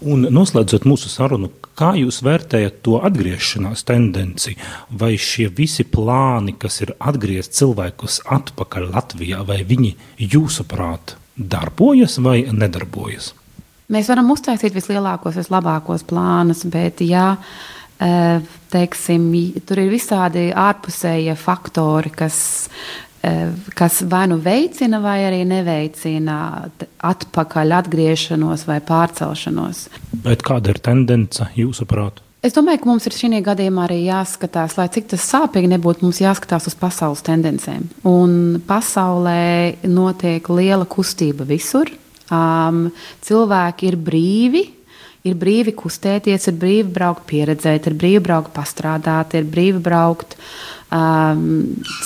Un 0.00 0.24
noslēdzot 0.32 0.86
mūsu 0.88 1.10
sarunu, 1.12 1.50
kā 1.76 1.90
jūs 1.98 2.22
vērtējat 2.24 2.78
to 2.86 2.96
atgriešanās 3.04 3.84
tendenci? 3.84 4.54
Vai 4.96 5.12
šie 5.20 5.50
visi 5.52 5.84
plāni, 5.84 6.54
kas 6.56 6.80
ir 6.80 6.94
atgriezt 6.96 7.52
cilvēkus 7.58 8.22
atpakaļ 8.24 8.88
Latvijā, 8.94 9.42
vai 9.44 9.60
viņi 9.68 9.92
jūsuprāt 10.24 11.18
darbojas 11.36 12.16
vai 12.24 12.38
nedarbojas? 12.48 13.34
Mēs 13.92 14.08
varam 14.08 14.32
uztaisīt 14.32 14.72
vislielākos, 14.72 15.36
vislabākos 15.36 16.06
plānus, 16.08 16.62
bet 16.70 17.02
ja 17.04 17.34
eh, 18.00 18.40
teiksim, 18.72 19.28
tur 19.68 19.82
ir 19.82 19.92
visādi 19.92 20.48
ārpusējie 20.54 21.34
faktori, 21.36 22.12
kas, 22.14 22.70
kas 23.76 24.00
vai 24.08 24.24
nu 24.30 24.38
veicina, 24.40 25.00
vai 25.04 25.18
arī 25.28 25.42
neveicina 25.48 26.38
atpakaļ 27.04 27.76
atgriešanos 27.82 28.64
vai 28.68 28.80
pārcelšanos. 28.80 29.86
Bet 30.24 30.44
kāda 30.46 30.72
ir 30.72 30.80
tendence 30.84 31.50
jūsuprāt? 31.58 32.22
Es 32.40 32.54
domāju, 32.56 32.80
ka 32.80 32.88
mums 32.88 33.04
ir 33.04 33.12
šī 33.12 33.42
gadījumā 33.44 33.84
arī 33.84 33.98
jāskatās, 34.06 34.78
lai 34.78 34.86
cik 34.88 35.10
tas 35.12 35.26
sāpīgi 35.28 35.68
nebūtu, 35.74 36.06
mums 36.06 36.22
jāskatās 36.22 36.70
uz 36.70 36.76
pasaules 36.80 37.20
tendencēm. 37.26 37.84
Un 38.08 38.62
pasaulē 38.64 39.84
notiek 39.84 40.48
liela 40.48 40.88
kustība 40.88 41.44
visur. 41.44 41.92
Um, 42.32 42.86
cilvēki 43.26 43.90
ir 43.90 43.98
brīvi, 44.00 44.62
ir 45.28 45.36
brīvi 45.36 45.74
kustēties, 45.76 46.48
ir 46.48 46.56
brīvi 46.62 46.88
braukt, 46.96 47.26
pieredzēt, 47.28 47.90
ir 47.90 47.98
brīvi 48.00 48.24
braukt, 48.24 48.54
pastrādāt, 48.56 49.36
ir 49.36 49.44
brīvi 49.44 49.82
braukt, 49.84 50.38
um, 50.90 51.46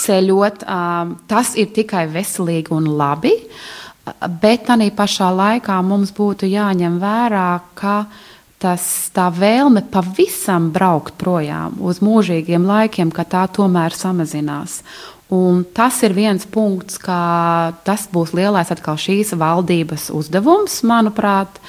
ceļot. 0.03 0.67
Um, 0.69 1.17
tas 1.31 1.55
ir 1.61 1.73
tikai 1.77 2.07
veselīgi 2.13 2.75
un 2.75 2.93
labi, 2.99 3.35
bet 4.43 4.69
tā 4.69 4.77
pašā 4.97 5.31
laikā 5.33 5.81
mums 5.85 6.13
būtu 6.17 6.49
jāņem 6.51 7.01
vērā, 7.03 7.49
ka 7.75 8.05
tas, 8.61 8.85
tā 9.13 9.29
vēlme 9.33 9.85
pavisam 9.93 10.71
braukt 10.73 11.19
projām 11.21 11.77
uz 11.85 12.01
mūžīgiem 12.05 12.65
laikiem, 12.65 13.13
ka 13.13 13.25
tā 13.29 13.45
tomēr 13.53 13.97
samazinās. 13.97 14.83
Un 15.35 15.65
tas 15.75 15.97
ir 16.05 16.13
viens 16.13 16.45
punkts, 16.47 16.99
kā 17.01 17.73
tas 17.85 18.05
būs 18.13 18.35
lielais 18.37 18.71
atkal 18.71 18.99
šīs 19.01 19.33
valdības 19.41 20.11
uzdevums, 20.15 20.83
manuprāt, 20.87 21.61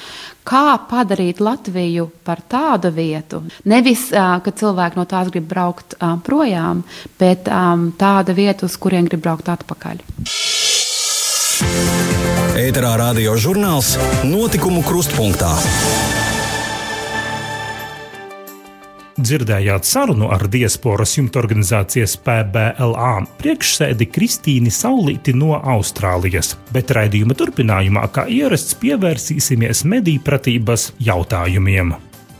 kā 0.46 0.76
padarīt 0.90 1.42
Latviju 1.42 2.08
par 2.26 2.42
tādu 2.48 2.92
vietu. 2.94 3.42
Nevis, 3.68 4.08
ka 4.14 4.54
cilvēki 4.54 5.00
no 5.00 5.06
tās 5.10 5.30
grib 5.34 5.48
braukt 5.50 5.98
projām, 6.26 6.84
bet 7.20 7.50
tāda 7.98 8.36
vieta, 8.36 8.66
uz 8.66 8.78
kurien 8.80 9.10
grib 9.10 9.24
braukt 9.26 9.50
atpakaļ. 9.52 10.04
Ēterā 12.56 12.94
radio 13.00 13.36
žurnāls 13.40 13.96
Notikumu 14.28 14.84
krustpunktā. 14.86 15.52
Dzirdējāt 19.16 19.86
sarunu 19.88 20.26
ar 20.28 20.42
diasporas 20.52 21.14
jumta 21.16 21.40
organizācijas 21.40 22.18
PBLA 22.20 23.12
priekšsēdi 23.40 24.10
Kristīni 24.12 24.68
Saulīti 24.68 25.32
no 25.32 25.54
Austrālijas, 25.56 26.52
bet 26.74 26.92
raidījuma 26.92 27.32
turpinājumā, 27.38 28.02
kā 28.12 28.26
ierasts, 28.28 28.76
pievērsīsimies 28.82 29.86
medīpratības 29.88 30.90
jautājumiem. 31.08 31.94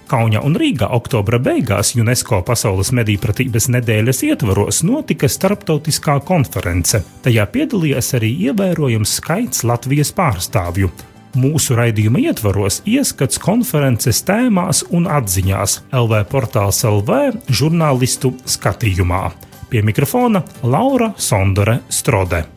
Kaunijā 0.07 0.45
un 0.45 0.61
Rīgā 0.61 0.91
oktobra 0.93 1.41
beigās 1.41 1.95
UNESCO 1.97 2.43
Pasaules 2.45 2.93
medīpratības 2.93 3.71
nedēļas 3.73 4.23
ietvaros 4.29 4.85
notika 4.85 5.33
starptautiskā 5.33 6.21
konference. 6.29 7.01
Tajā 7.25 7.49
piedalījās 7.57 8.12
arī 8.21 8.35
ievērojams 8.51 9.17
skaits 9.23 9.65
Latvijas 9.65 10.12
pārstāvju. 10.12 10.93
Mūsu 11.37 11.75
raidījuma 11.77 12.22
ietvaros 12.31 12.79
ieskats 12.88 13.40
konferences 13.42 14.22
tēmās 14.25 14.81
un 14.96 15.05
atziņās 15.18 15.83
LV 15.92 16.22
portāls 16.33 16.81
LV 16.88 17.53
žurnālistu 17.53 18.33
skatījumā. 18.49 19.27
Pie 19.68 19.85
mikrofona 19.85 20.40
Laura 20.64 21.12
Sondore 21.20 21.83
Strode. 21.92 22.56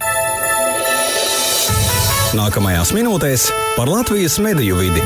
Nākamajās 2.38 2.92
minūtēs 2.94 3.48
par 3.74 3.90
Latvijas 3.90 4.36
mediju 4.44 4.78
vidi. 4.78 5.02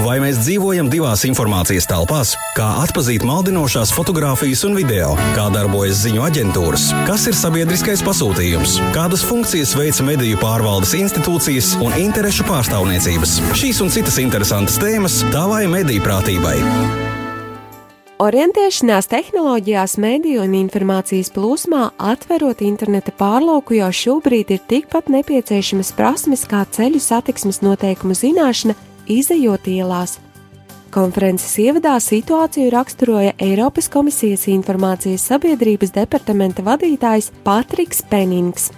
Vai 0.00 0.16
mēs 0.22 0.40
dzīvojam 0.40 0.88
divās 0.90 1.22
informācijas 1.28 1.86
telpās? 1.90 2.32
Kā 2.56 2.66
atzīt 2.82 3.22
maldinošās 3.26 3.92
fotogrāfijas 3.94 4.64
un 4.66 4.74
video? 4.78 5.12
Kā 5.36 5.46
darbojas 5.52 6.00
ziņu 6.06 6.24
aģentūras? 6.24 6.88
Kas 7.04 7.28
ir 7.30 7.36
sabiedriskais 7.38 8.02
pasūtījums? 8.06 8.78
Kādas 8.96 9.22
funkcijas 9.28 9.76
veic 9.78 10.00
mediju 10.08 10.40
pārvaldes 10.40 10.96
institūcijas 10.98 11.74
un 11.84 11.96
interešu 12.00 12.48
pārstāvniecības? 12.48 13.40
Šīs 13.52 13.84
un 13.84 13.92
citas 13.92 14.18
interesantas 14.24 14.80
tēmas 14.80 15.20
tavai 15.34 15.66
mediju 15.70 16.02
prātībai. 16.06 16.58
Orientēšanās 18.22 19.08
tehnoloģijās, 19.10 19.96
mediju 19.98 20.44
un 20.44 20.52
informācijas 20.54 21.32
plūsmā, 21.34 21.88
atverot 21.98 22.60
interneta 22.62 23.10
pārlauku, 23.18 23.74
jau 23.80 23.88
šobrīd 23.90 24.52
ir 24.54 24.60
tikpat 24.70 25.10
nepieciešamas 25.10 25.90
prasmes 25.98 26.44
kā 26.46 26.60
ceļu 26.76 27.00
satiksmes 27.02 27.58
noteikumu 27.66 28.14
zināšana 28.14 28.76
izējot 29.10 29.66
ielās. 29.72 30.20
Konferences 30.94 31.58
ievadā 31.58 31.96
situāciju 31.98 32.70
raksturoja 32.70 33.34
Eiropas 33.42 33.90
komisijas 33.90 34.46
informācijas 34.46 35.26
sabiedrības 35.32 35.90
departamenta 35.98 36.62
vadītājs 36.62 37.32
Patriks 37.42 38.06
Penings. 38.14 38.70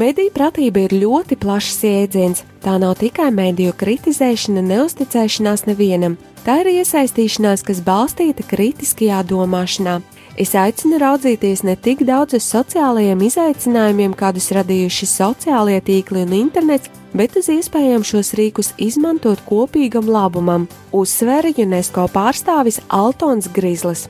Mediju 0.00 0.30
pratība 0.32 0.86
ir 0.86 0.94
ļoti 0.96 1.36
plašs 1.36 1.82
jēdziens. 1.84 2.38
Tā 2.64 2.78
nav 2.80 2.94
tikai 3.02 3.26
mediju 3.36 3.74
kritizēšana, 3.76 4.62
neusticēšanās 4.64 5.66
nevienam, 5.66 6.14
tā 6.46 6.54
ir 6.62 6.70
iesaistīšanās, 6.70 7.64
kas 7.66 7.82
balstīta 7.84 8.46
kritiskajā 8.48 9.18
domāšanā. 9.28 9.98
Es 10.40 10.54
aicinu 10.56 10.96
raudzīties 11.02 11.64
ne 11.68 11.74
tik 11.76 12.06
daudz 12.08 12.38
uz 12.38 12.46
sociālajiem 12.48 13.26
izaicinājumiem, 13.26 14.14
kādus 14.16 14.48
radījuši 14.56 15.10
sociālie 15.10 15.76
tīkli 15.84 16.24
un 16.24 16.32
internets, 16.38 16.88
bet 17.12 17.36
uz 17.36 17.50
iespējām 17.52 18.06
šos 18.06 18.32
rīkus 18.40 18.72
izmantot 18.80 19.44
kopīgam 19.50 20.08
labumam, 20.08 20.64
uzsvēra 20.96 21.52
UNESCO 21.66 22.08
pārstāvis 22.14 22.80
Altons 22.88 23.52
Grizlis. 23.52 24.08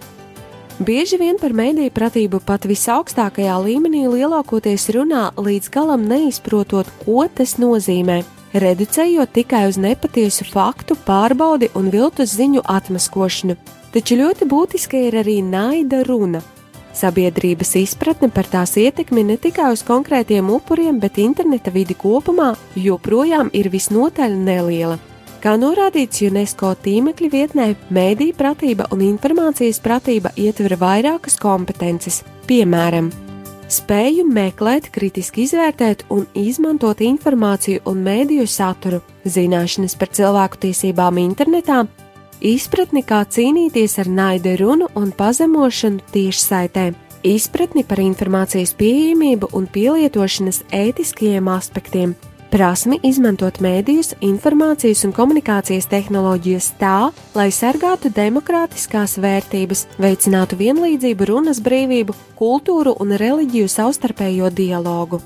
Bieži 0.80 1.18
vien 1.20 1.36
par 1.40 1.52
mēdīju 1.52 1.92
pratību 1.92 2.40
pat 2.44 2.64
visaugstākajā 2.64 3.56
līmenī 3.66 4.06
lielākoties 4.08 4.88
runā 4.96 5.26
līdz 5.36 5.68
galam 5.74 6.06
neizprotot, 6.08 6.88
ko 7.04 7.26
tas 7.28 7.58
nozīmē, 7.60 8.22
reducējot 8.56 9.34
tikai 9.36 9.66
uz 9.68 9.76
nepatiesu 9.76 10.48
faktu 10.48 10.96
pārbaudi 11.04 11.68
un 11.76 11.92
viltus 11.92 12.32
ziņu 12.38 12.64
atmaskošanu 12.64 13.58
taču 13.94 14.18
ļoti 14.20 14.48
būtiska 14.50 14.98
ir 15.08 15.18
arī 15.22 15.40
naida 15.44 16.02
runa. 16.06 16.42
Sabiedrības 16.94 17.76
izpratne 17.78 18.30
par 18.34 18.48
tās 18.50 18.74
ietekmi 18.78 19.22
ne 19.26 19.36
tikai 19.38 19.70
uz 19.74 19.84
konkrētiem 19.86 20.50
upuriem, 20.50 20.98
bet 21.02 21.20
interneta 21.22 21.70
vidi 21.74 21.94
kopumā 21.94 22.52
joprojām 22.74 23.52
ir 23.54 23.70
visnotaļ 23.70 24.34
neliela. 24.48 24.98
Kā 25.40 25.54
norādīts 25.56 26.20
UNESCO 26.26 26.74
tīmekļa 26.84 27.28
vietnē, 27.32 27.66
mēdīņu 27.96 28.34
pratība 28.36 28.90
un 28.92 29.00
informācijas 29.06 29.78
pratība 29.80 30.34
ietver 30.36 30.74
vairākas 30.76 31.38
kompetences, 31.40 32.18
piemēram, 32.44 33.08
spēju 33.72 34.26
meklēt, 34.28 34.90
kritiski 34.92 35.46
izvērtēt 35.46 36.04
un 36.12 36.26
izmantot 36.36 37.00
informāciju 37.00 37.86
un 37.88 38.04
mēdīju 38.04 38.44
saturu, 38.52 39.00
zināšanas 39.24 39.96
par 39.96 40.12
cilvēku 40.12 40.60
tiesībām 40.66 41.22
internetā, 41.24 41.86
izpratni, 42.44 43.00
kā 43.00 43.24
cīnīties 43.24 43.96
ar 44.04 44.12
naida 44.12 44.58
runu 44.60 44.92
un 44.92 45.08
pazemošanu 45.16 46.04
tiešsaitē, 46.12 46.90
izpratni 47.24 47.88
par 47.88 48.04
informācijas 48.04 48.76
pieejamību 48.76 49.54
un 49.56 49.72
pielietošanas 49.72 50.66
ētiskajiem 50.68 51.48
aspektiem, 51.48 52.12
prasmi 52.50 52.98
izmantot 53.06 53.60
mēdījus, 53.62 54.16
informācijas 54.26 55.04
un 55.06 55.14
komunikācijas 55.14 55.86
tehnoloģijas 55.90 56.70
tā, 56.80 57.10
lai 57.38 57.48
sargātu 57.54 58.10
demokrātiskās 58.14 59.16
vērtības, 59.22 59.86
veicinātu 60.02 60.58
vienlīdzību, 60.60 61.28
runas 61.30 61.62
brīvību, 61.64 62.16
kultūru 62.38 62.96
un 63.00 63.14
reliģiju 63.20 63.70
savstarpējo 63.70 64.50
dialogu. 64.54 65.22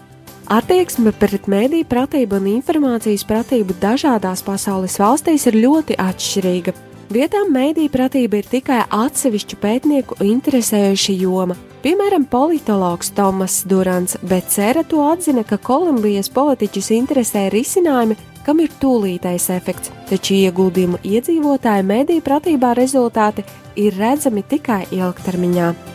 Attieksme 0.52 1.14
pret 1.16 1.48
mēdīju 1.48 1.88
pratību 1.88 2.36
un 2.36 2.50
informācijas 2.58 3.24
pratību 3.24 3.78
dažādās 3.80 4.44
pasaules 4.44 4.98
valstīs 5.00 5.48
ir 5.48 5.56
ļoti 5.62 5.96
atšķirīga. 5.96 6.74
Vietām 7.14 7.52
mēdīņu 7.54 7.92
pratība 7.92 8.40
ir 8.40 8.50
tikai 8.52 8.82
atsevišķu 8.92 9.60
pētnieku 9.62 10.20
interesējuša 10.24 11.16
joma. 11.22 11.56
Piemēram, 11.84 12.22
politologs 12.24 13.10
Tomas 13.12 13.58
Durants, 13.68 14.14
bet 14.24 14.46
Cera 14.48 14.80
to 14.88 15.02
atzina, 15.04 15.42
ka 15.44 15.58
Kolumbijas 15.60 16.30
politiķus 16.32 16.88
interesē 16.96 17.42
risinājumi, 17.52 18.16
kam 18.46 18.62
ir 18.64 18.72
tūlītais 18.80 19.50
efekts, 19.52 19.92
taču 20.08 20.32
ieguldījumu 20.38 21.02
iedzīvotāju 21.04 21.84
mēdīņu 21.90 22.24
pratībā 22.24 22.72
rezultāti 22.80 23.44
ir 23.76 24.00
redzami 24.00 24.46
tikai 24.48 24.86
ilgtermiņā. 24.96 25.93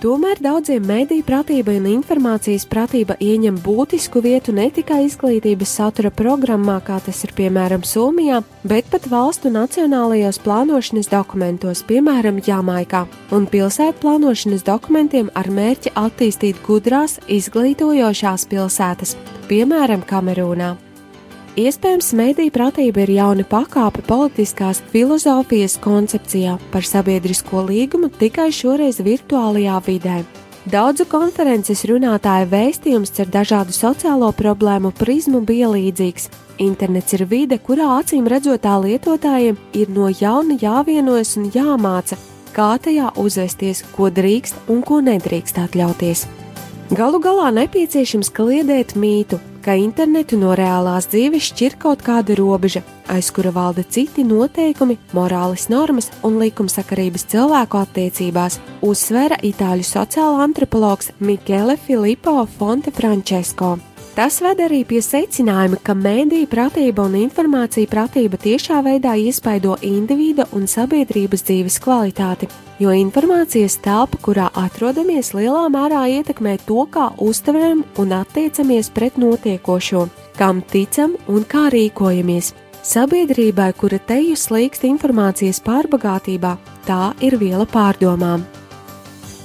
Tomēr 0.00 0.38
daudziem 0.40 0.86
mēdīju 0.88 1.26
pratība 1.28 1.74
un 1.76 1.84
informācijas 1.90 2.64
pratība 2.72 3.18
ieņem 3.20 3.58
būtisku 3.60 4.22
vietu 4.24 4.54
ne 4.56 4.70
tikai 4.72 5.02
izglītības 5.04 5.74
satura 5.76 6.08
programmā, 6.08 6.78
kā 6.86 6.96
tas 7.04 7.20
ir 7.26 7.34
piemēram 7.36 7.84
Somijā, 7.84 8.40
bet 8.64 8.88
pat 8.88 9.10
valstu 9.12 9.52
nacionālajos 9.52 10.40
plānošanas 10.40 11.12
dokumentos, 11.12 11.84
piemēram, 11.84 12.40
Jamaikā, 12.48 13.04
un 13.36 13.44
pilsētu 13.44 14.00
plānošanas 14.00 14.64
dokumentiem 14.64 15.28
ar 15.36 15.52
mērķi 15.52 15.92
attīstīt 15.92 16.64
gudrās, 16.64 17.20
izglītojošās 17.28 18.48
pilsētas, 18.48 19.18
piemēram, 19.52 20.08
Kamerūnā. 20.08 20.78
Iespējams, 21.60 22.14
mediju 22.16 22.52
pratība 22.54 23.02
ir 23.02 23.10
jauna 23.18 23.44
pakāpe 23.44 24.00
politiskās 24.06 24.78
filozofijas 24.92 25.74
koncepcijā 25.82 26.54
par 26.72 26.86
sabiedrisko 26.86 27.66
līgumu 27.66 28.08
tikai 28.20 28.46
šoreiz 28.54 29.00
virtuālajā 29.04 29.80
vidē. 29.84 30.20
Daudzu 30.72 31.04
konferences 31.10 31.82
runātāju 31.90 32.48
vēstījums 32.54 33.12
ar 33.20 33.28
dažādu 33.34 33.76
sociālo 33.76 34.30
problēmu 34.38 34.94
prizmu 34.96 35.42
bija 35.44 35.68
līdzīgs. 35.74 36.30
Internets 36.64 37.18
ir 37.18 37.26
vide, 37.28 37.60
kurā 37.60 37.90
acīm 37.98 38.30
redzotā 38.30 38.78
lietotājiem 38.80 39.60
ir 39.76 39.92
no 39.92 40.08
jauna 40.08 40.56
jāvienojas 40.62 41.34
un 41.40 41.50
jāmāca, 41.52 42.16
kā 42.56 42.70
tajā 42.80 43.12
uzvesties, 43.20 43.84
ko 43.96 44.08
drīkst 44.08 44.70
un 44.72 44.80
ko 44.86 45.02
nedrīkst 45.04 45.60
atļauties. 45.66 46.24
Galu 46.96 47.20
galā 47.20 47.52
nepieciešams 47.60 48.32
kliedēt 48.34 48.96
mītu, 48.96 49.42
ka 49.64 49.74
internetu 49.78 50.38
no 50.40 50.54
reālās 50.58 51.08
dzīves 51.10 51.50
šķir 51.50 51.76
kaut 51.82 52.04
kāda 52.06 52.36
robeža, 52.38 52.82
aiz 53.10 53.30
kura 53.34 53.52
valda 53.54 53.84
citi 53.84 54.24
noteikumi, 54.26 54.98
morāles 55.16 55.68
normas 55.72 56.10
un 56.26 56.40
likumsakarības 56.42 57.26
cilvēku 57.34 57.82
attiecībās, 57.82 58.60
uzsvēra 58.86 59.40
itāļu 59.52 59.86
sociāla 59.86 60.46
antropologs 60.46 61.12
Mikele 61.20 61.76
Filippo 61.76 62.42
Fonte 62.58 62.94
Francesco. 62.94 63.76
Tas 64.14 64.40
ved 64.42 64.58
arī 64.58 64.80
pie 64.84 64.98
secinājuma, 65.04 65.78
ka 65.86 65.94
mēdīņu 65.94 66.48
pratība 66.50 67.04
un 67.06 67.14
informācija 67.20 67.88
pratība 67.88 68.40
tiešā 68.42 68.80
veidā 68.82 69.14
iespaido 69.16 69.76
individa 69.86 70.48
un 70.56 70.66
sabiedrības 70.68 71.46
dzīves 71.46 71.78
kvalitāti, 71.84 72.48
jo 72.82 72.90
informācijas 72.90 73.78
telpa, 73.84 74.18
kurā 74.20 74.48
atrodamies, 74.58 75.30
lielā 75.38 75.68
mērā 75.70 76.02
ietekmē 76.18 76.56
to, 76.66 76.82
kā 76.90 77.12
uztveram 77.22 77.84
un 78.02 78.16
attiecamies 78.18 78.90
pret 78.90 79.16
notiekošo, 79.20 80.08
kam 80.36 80.64
ticam 80.74 81.14
un 81.30 81.46
kā 81.46 81.68
rīkojamies. 81.70 82.54
Sabiedrībai, 82.82 83.74
kura 83.78 84.00
teju 84.10 84.34
slīkst 84.34 84.88
informācijas 84.88 85.62
pārbagātībā, 85.62 86.56
tā 86.88 87.12
ir 87.22 87.38
viela 87.38 87.68
pārdomām. 87.68 88.42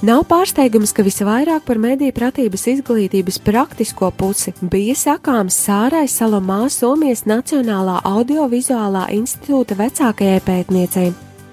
Nav 0.06 0.20
pārsteigums, 0.28 0.92
ka 0.94 1.02
visvairāk 1.02 1.64
par 1.66 1.80
mediju 1.82 2.12
pratības 2.14 2.66
izglītības 2.70 3.40
praktisko 3.42 4.12
pusi 4.14 4.52
bija 4.60 4.94
sakāms 4.94 5.56
Sārai 5.64 6.04
Salomā 6.06 6.68
Somijas 6.70 7.24
Nacionālā 7.26 7.96
audiovizuālā 8.06 9.08
institūta 9.16 9.74
vecākajai 9.80 10.44
pētniecei. 10.46 11.08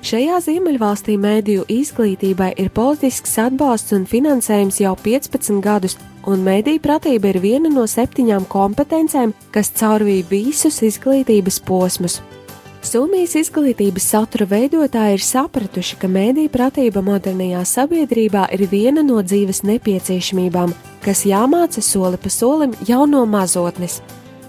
Šajā 0.05 0.41
Ziemeļvalstī 0.45 1.15
mēdīju 1.23 1.65
izglītībai 1.79 2.51
ir 2.61 2.69
politisks 2.75 3.39
atbalsts 3.41 3.95
un 3.97 4.05
finansējums 4.11 4.83
jau 4.83 4.93
15 5.01 5.63
gadus, 5.63 5.97
un 6.29 6.45
mēdīju 6.45 6.83
pratība 6.83 7.31
ir 7.33 7.41
viena 7.41 7.73
no 7.73 7.87
septiņām 7.89 8.45
kompetencēm, 8.53 9.33
kas 9.55 9.73
caurvīja 9.79 10.29
visus 10.29 10.83
izglītības 10.85 11.63
posmus. 11.65 12.21
Somijas 12.84 13.32
izglītības 13.39 14.04
satura 14.12 14.43
veidotāji 14.52 15.15
ir 15.15 15.22
sapratuši, 15.24 15.96
ka 16.02 16.10
mēdīņu 16.12 16.52
pratība 16.52 17.00
modernajā 17.06 17.62
sabiedrībā 17.69 18.50
ir 18.52 18.65
viena 18.67 19.00
no 19.08 19.22
dzīves 19.24 19.63
nepieciešamībām, 19.69 20.74
kas 21.06 21.24
jāmāca 21.24 21.80
soli 21.80 22.19
pa 22.19 22.30
solim 22.34 22.76
jau 22.84 23.06
no 23.08 23.24
mazotnes. 23.24 24.02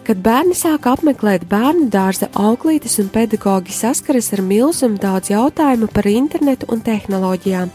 Kad 0.04 0.18
bērni 0.26 0.58
sāk 0.58 0.90
apmeklēt 0.90 1.46
bērnu 1.48 1.86
dārza 1.94 2.26
auklītes 2.34 2.98
un 3.00 3.14
pedagoģi 3.14 3.78
saskaras 3.78 4.32
ar 4.34 4.42
milzumu 4.42 4.98
daudz 4.98 5.30
jautājumu 5.30 5.86
par 5.94 6.10
internetu 6.10 6.66
un 6.74 6.82
tehnoloģijām, 6.82 7.70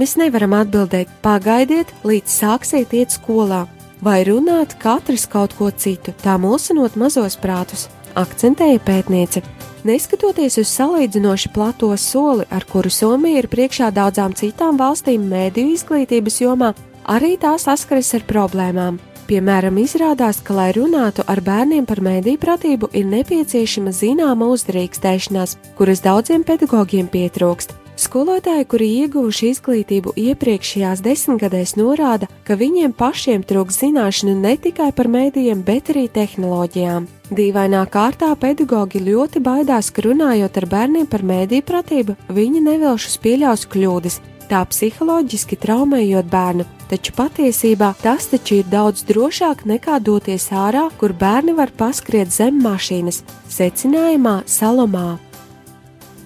mēs 0.00 0.16
nevaram 0.16 0.56
atbildēt, 0.64 1.12
pagaidiet, 1.22 1.92
līdz 2.00 2.40
sāksiet 2.40 2.96
iet 2.96 3.12
skolā, 3.12 3.66
vai 4.00 4.22
runāt 4.24 4.78
katrs 4.80 5.28
kaut 5.28 5.52
ko 5.58 5.68
citu, 5.70 6.16
tā 6.24 6.40
mulsinot 6.40 6.96
mazos 6.96 7.36
prātus, 7.36 7.90
akcentēja 8.18 8.80
pētniece. 8.86 9.42
Neskatoties 9.82 10.60
uz 10.62 10.70
salīdzinoši 10.70 11.50
plato 11.54 11.90
soli, 11.98 12.46
ar 12.54 12.64
kuru 12.70 12.90
Somija 12.90 13.42
ir 13.42 13.48
priekšā 13.50 13.90
daudzām 13.90 14.36
citām 14.38 14.78
valstīm 14.78 15.24
mēdīju 15.26 15.74
izglītības 15.74 16.38
jomā, 16.44 16.70
arī 17.10 17.34
tā 17.42 17.56
saskaras 17.58 18.14
ar 18.14 18.26
problēmām. 18.28 19.00
Piemēram, 19.26 19.78
izrādās, 19.82 20.38
ka, 20.44 20.54
lai 20.54 20.70
runātu 20.76 21.26
ar 21.26 21.42
bērniem 21.42 21.86
par 21.88 22.02
mēdīju 22.04 22.40
pratību, 22.42 22.90
ir 22.94 23.06
nepieciešama 23.10 23.90
zināma 23.94 24.50
uzdrīkstēšanās, 24.54 25.56
kuras 25.78 26.02
daudziem 26.04 26.46
pedagogiem 26.46 27.10
pietrūkst. 27.10 27.81
Skolotāji, 27.92 28.64
kuri 28.72 28.86
ieguvuši 29.02 29.50
izglītību 29.52 30.14
iepriekšējās 30.16 31.02
desmitgadēs, 31.04 31.74
norāda, 31.76 32.28
ka 32.46 32.56
viņiem 32.56 32.94
pašiem 32.96 33.44
trūks 33.44 33.82
zināšanu 33.82 34.32
ne 34.40 34.54
tikai 34.56 34.88
par 34.96 35.10
mēdījiem, 35.12 35.60
bet 35.66 35.90
arī 35.92 36.06
tehnoloģijām. 36.12 37.06
Dīvainā 37.36 37.82
kārtā 37.92 38.32
pedagoģi 38.40 39.04
ļoti 39.10 39.42
baidās, 39.44 39.92
ka 39.92 40.06
runājot 40.08 40.56
ar 40.62 40.66
bērniem 40.72 41.06
par 41.06 41.24
mēdīju 41.28 41.66
pratību, 41.68 42.16
viņi 42.32 42.62
nevilšus 42.64 43.18
pieļaus 43.20 43.66
kļūdas, 43.72 44.20
tā 44.48 44.62
psiholoģiski 44.68 45.58
traumējot 45.60 46.30
bērnu, 46.32 46.66
taču 46.90 47.12
patiesībā 47.16 47.92
tas 48.02 48.30
taču 48.32 48.62
ir 48.62 48.70
daudz 48.72 49.04
drošāk 49.08 49.66
nekā 49.68 50.00
doties 50.04 50.48
ārā, 50.52 50.88
kur 51.00 51.12
bērni 51.12 51.56
var 51.56 51.72
paskriet 51.76 52.32
zem 52.32 52.60
mašīnas, 52.64 53.22
secinājumā 53.52 54.42
Salomā. 54.48 55.20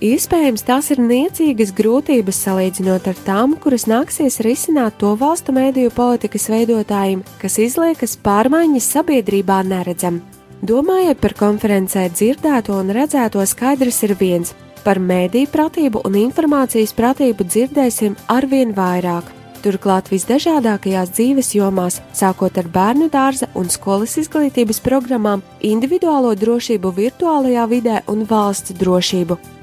Iespējams, 0.05 0.61
tās 0.61 0.91
ir 0.93 0.99
niecīgas 1.01 1.71
grūtības 1.73 2.37
salīdzinot 2.45 3.07
ar 3.09 3.21
tām, 3.25 3.55
kuras 3.57 3.87
nāksies 3.89 4.43
risināt 4.45 4.99
to 5.01 5.15
valstu 5.17 5.55
mēdīju 5.57 5.95
politikas 5.97 6.51
veidotājiem, 6.53 7.23
kas 7.41 7.57
izliekas 7.65 8.19
pārmaiņas 8.21 8.91
sabiedrībā 8.93 9.63
neredzam. 9.65 10.21
Domājot 10.61 11.23
par 11.23 11.33
konferencē 11.41 12.11
dzirdēto 12.13 12.77
un 12.77 12.93
redzēto, 12.93 13.41
skaidrs 13.41 14.03
ir 14.05 14.15
viens- 14.21 14.53
par 14.85 15.01
mēdīju 15.01 15.49
pratību 15.49 16.05
un 16.05 16.13
informācijas 16.13 16.93
pratību 16.93 17.49
dzirdēsim 17.49 18.17
arvien 18.29 18.75
vairāk. 18.75 19.33
Turklāt 19.65 20.13
visdažādākajās 20.13 21.09
dzīves 21.11 21.55
jomās, 21.57 22.01
sākot 22.13 22.59
ar 22.59 22.69
bērnu 22.69 23.09
dārza 23.09 23.49
un 23.55 23.71
skolas 23.71 24.19
izglītības 24.19 24.81
programmām, 24.81 25.43
individuālo 25.63 26.37
drošību 26.37 26.93
virtuālajā 26.93 27.67
vidē 27.67 28.03
un 28.07 28.27
valsts 28.27 28.73
drošību, 28.73 29.56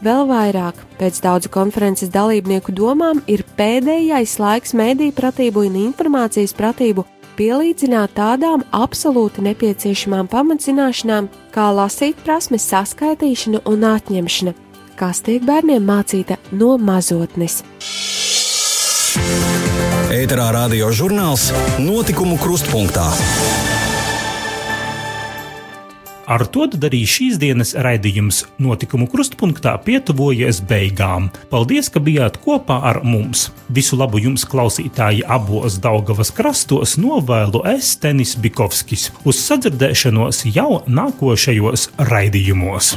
Vēl 0.00 0.24
vairāk, 0.30 0.78
pēc 0.96 1.18
daudzu 1.20 1.50
konferences 1.52 2.08
dalībnieku 2.08 2.72
domām, 2.72 3.18
ir 3.28 3.42
pēdējais 3.58 4.38
laiks 4.40 4.72
mēdīju 4.72 5.12
pratību 5.12 5.66
un 5.68 5.76
informācijas 5.82 6.54
pratību 6.56 7.04
pielīdzināt 7.36 8.14
tādām 8.16 8.64
absolūti 8.72 9.44
nepieciešamām 9.44 10.30
pamatzināšanām, 10.32 11.28
kā 11.52 11.66
lasīt 11.76 12.16
prasmes, 12.24 12.64
saskaitīšana 12.72 13.60
un 13.68 13.84
atņemšana, 13.90 14.54
kas 14.96 15.20
tiek 15.26 15.44
bērniem 15.44 15.84
mācīta 15.84 16.40
no 16.56 16.78
mazotnes. 16.80 17.60
Ēterā 20.16 20.48
radio 20.56 20.88
žurnāls 20.96 21.50
Notikumu 21.76 22.40
krustpunktā. 22.40 23.10
Ar 26.30 26.44
to 26.46 26.68
arī 26.86 27.00
šīs 27.10 27.40
dienas 27.42 27.72
raidījums 27.74 28.44
notikumu 28.62 29.08
krustpunktā 29.10 29.72
pietuvojas 29.82 30.60
beigām. 30.62 31.26
Paldies, 31.50 31.90
ka 31.90 31.98
bijāt 31.98 32.38
kopā 32.44 32.76
ar 32.86 33.00
mums! 33.02 33.48
Visu 33.66 33.98
labu 33.98 34.22
jums, 34.22 34.46
klausītāji, 34.46 35.24
abos 35.26 35.80
Daugavas 35.82 36.30
krastos 36.30 36.94
novēlu 37.02 37.64
es 37.74 37.96
Tenis 37.98 38.36
Bikovskis 38.38 39.10
uz 39.26 39.42
sadzirdēšanos 39.42 40.44
jau 40.54 40.84
nākošajos 40.86 41.90
raidījumos. 41.98 42.94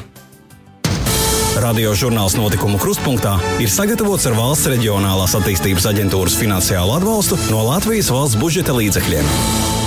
Radio 1.63 1.93
žurnāls 1.97 2.33
notikumu 2.37 2.77
krustpunktā 2.81 3.39
ir 3.61 3.69
sagatavots 3.69 4.25
ar 4.29 4.37
valsts 4.37 4.69
reģionālās 4.73 5.33
attīstības 5.37 5.89
aģentūras 5.89 6.37
finansiālu 6.37 6.99
atbalstu 6.99 7.37
no 7.49 7.65
Latvijas 7.69 8.13
valsts 8.13 8.37
budžeta 8.41 8.77
līdzekļiem. 8.77 9.82